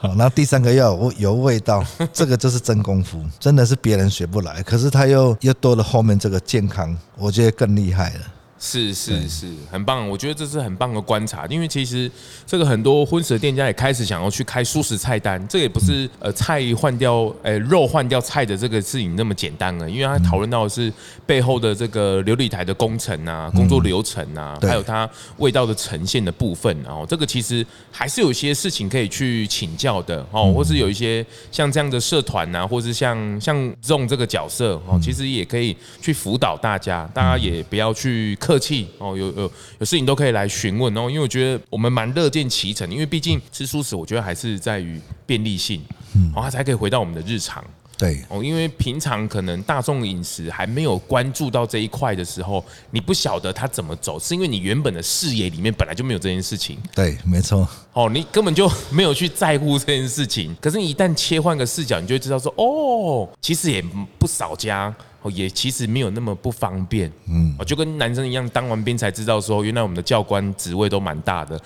[0.00, 4.62] 好，然后第三个要有有味道，这个就是真功夫，真的是别人学不来。
[4.62, 8.20] 可是他又又多了后面这个健康，我觉得更厉害了。
[8.62, 12.10] 是是是，很棒，我觉得这是很棒的观察，因为其实
[12.46, 20.92] 这个很多荤食的店家也开始想要去开素食菜单，这也不是呃菜换掉，呃肉换掉菜的这个事情那么简单了，因为他讨论到的是
[21.24, 25.08] 背后的这个琉璃台的工程啊、工作流程啊，还有它
[25.38, 38.36] 味道的呈现的部分，然后这个其实还是有一些事情可以去请教的哦，或是有一些像这样的社团啊，或是像像这种这个角色哦，其实也可以去辅导大家，大家也不要去。
[38.50, 39.42] 客气哦，有有
[39.78, 45.80] 有事情都可以来询问哦，因为我觉得我们蛮乐见其成，因为毕竟吃素食，我觉得还是在于便利性，
[46.16, 47.64] 嗯，然后才可以回到我们的日常，
[47.96, 48.24] 对。
[48.28, 63.80] 哦，因为平常可能大众饮食还没有关注到这一块的时候，你不晓得它怎么走，是因为你原本的视野里面本来就没有这件事情，对，没错，哦，你根本就没有去在乎这件事情，可是你一旦切换个视角，你就会知道说，哦，其实也
[64.18, 64.92] 不少家。
[65.22, 71.60] 哦，也其实没有那么不方便，嗯，就跟男生一样，当完兵才知道说，原来我们的教官职位都蛮大的，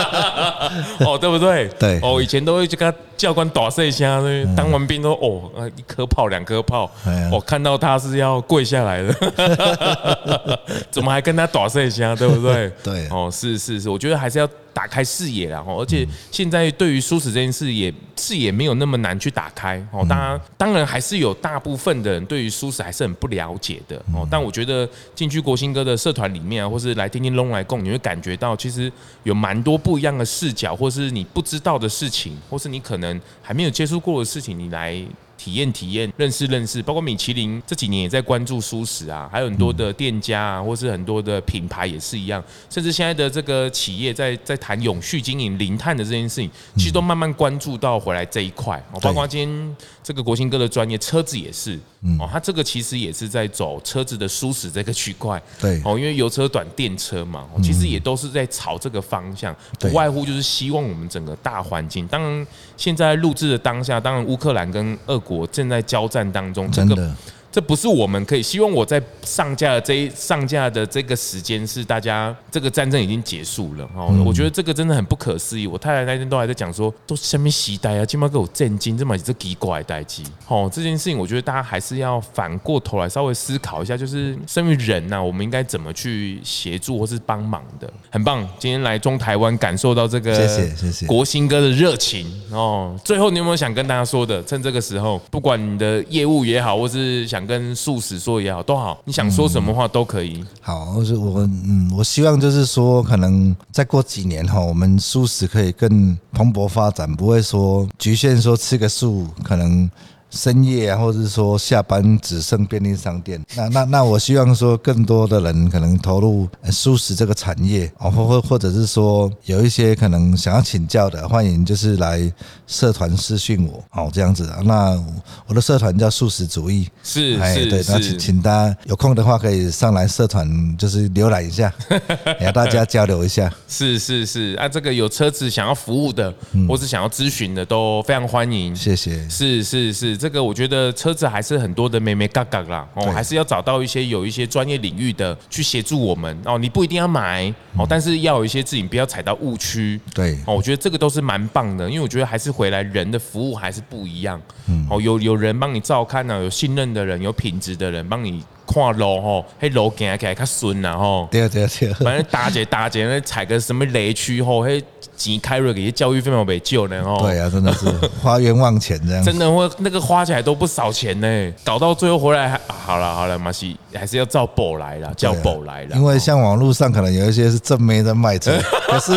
[1.00, 1.68] 哦，对不对？
[1.78, 4.20] 对，哦，以前都会去跟他教官打碎一下，
[4.54, 6.90] 当完兵都哦，一颗炮两颗炮，
[7.32, 10.60] 我看到他是要跪下来的，
[10.90, 12.70] 怎么还跟他打碎一下，对不对？
[12.84, 14.48] 对，哦，是是是，我觉得还是要。
[14.76, 20.04] 打开视野，然后而且现在对于蔬食这件事也视野没有那么难去打开哦。
[20.06, 24.28] 当然，当然还是有大部分的人对于蔬食还是很不了解的哦。
[24.30, 35.02] 但我觉得进去国兴哥的社团里面啊，或是来听听龙来共，你会感觉到其实有蛮多不一样的视角，或是你不知道的事情，或是你可能还没有接触过的事情，你来。
[35.36, 48.82] 体验体验，认识认识，包括米其林这几年也在关注蔬食啊，还有很多的店家啊，或是很多的品牌也是一样，甚至现在的这个企业在在谈永续经营、零碳的这件事情，其实都慢慢关注到回来这一块。
[49.00, 51.78] 包括今天这个国兴哥的专业，车子也是，
[52.18, 55.40] 哦，他这个其实也是在走车子的舒适这个区块。
[55.60, 62.06] 对，哦，因为油车短电车嘛，其实也都是在朝这个方向，不外乎就是希望我们整个大环境。
[62.08, 65.46] 当然，现在录制的当下，当然乌克兰跟俄国。
[65.48, 67.14] 正在交战当中，真的。
[67.56, 75.66] 这不是我们可以希望我在上架的这一上架的这个时间是大家这个战争已经结束了哦，我觉得这个真的很不可思议。
[75.66, 80.70] 我太太那天都还在讲说，都是什么时代啊，今晚给我震惊，这么这奇怪的代志哦。
[80.70, 87.90] 这件事情我觉得大家还是要反过头来稍微思考一下，就是身为人呐，我们应该怎么去协助或是帮忙的。
[88.10, 92.94] 很棒，今天来中台湾感受到这个谢谢谢谢国兴哥的热情哦。
[93.02, 94.44] 最后你有没有想跟大家说的？
[94.44, 97.45] 趁这个时候，不管你的业务也好，或是想。
[97.46, 100.38] 想跟素食说也好，都好，你想说什么话都可以。
[100.38, 109.88] 嗯、好，我我嗯，我希望就是说，可能再过几年哈，我们素食可以更蓬勃发展，不会说局限说吃个素可能。
[110.36, 122.30] 深夜啊，或者是说下班只剩便利商店，那那那我希望说更多的人可能投入素食这个产业哦，或或或者是说有一些可能想要请教的，欢迎就是来
[122.66, 124.52] 社团私讯我哦，这样子。
[124.64, 125.02] 那
[125.46, 131.72] 我的社团叫素食主义，是是对，那请请大家有空的话可以上来社团，就是浏览一下，
[132.38, 133.50] 给大家交流一下。
[133.66, 136.32] 是是是啊，这个有车子想要服务的，
[136.68, 138.76] 或是想要咨询的，都非常欢迎。
[138.76, 139.26] 谢谢。
[139.30, 140.25] 是是是。
[140.26, 146.58] 这个我觉得车子还是很多的妹妹嘎嘎啦，哦，还是要找到一些有一些专业领域的去协助我们哦。
[146.58, 147.48] 你不一定要买
[147.78, 150.00] 哦，但是要有一些自己不要踩到误区。
[150.12, 154.42] 对哦，我觉得这个都是蛮棒的，因为我觉得还是回来人的服务还是不一样。
[154.68, 158.42] 嗯，哦，有有人帮你照看呢，有信任的人，有品质的人帮你。
[158.68, 161.28] 看路吼，迄路行起来较顺啦吼。
[161.30, 161.96] 对啊对啊对啊。
[162.00, 164.82] 反正打劫打劫那踩个什么雷区吼，迄
[165.16, 167.18] 钱开瑞给教育费嘛没救呢哦。
[167.20, 167.86] 对啊，真的是
[168.22, 169.24] 花冤枉钱这样。
[169.24, 175.96] 真的会那个花起来都不少钱呢，搞到最后回来还好了好了，马西还是要照宝来了，叫宝来了。
[175.96, 178.52] 因为像网络上可能有一些是正妹在卖车，
[178.88, 179.12] 可是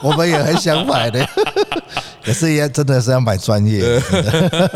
[0.00, 1.26] 我们也很想买的。
[2.24, 3.80] 可是也真的是要买专业，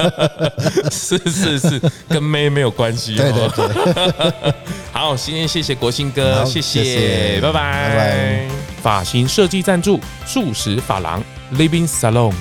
[0.88, 3.16] 是是是，跟妹没有关系。
[3.16, 4.54] 对对对，
[4.92, 8.69] 好，今天谢谢国兴哥，谢谢，拜拜拜拜。
[8.80, 11.22] 发型设计赞助素食发廊
[11.54, 12.32] Living Salon。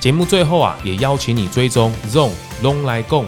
[0.00, 2.30] 节目最后啊，也邀请你追踪 ZONG
[2.62, 3.24] 拢来共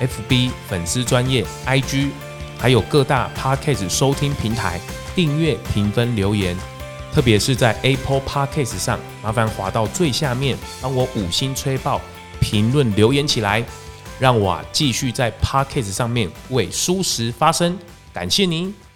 [0.00, 2.10] FB 粉丝专业 IG，
[2.58, 4.80] 还有各大 Podcast 收听平台
[5.14, 6.56] 订阅、评分、留言。
[7.12, 12.00] 特别是在 Apple Podcast 上，麻烦滑到最下面，帮我五星吹爆，
[12.40, 13.64] 评论留言起来，
[14.20, 17.76] 让我啊继续在 Podcast 上面为舒适发声。
[18.12, 18.89] 感谢您。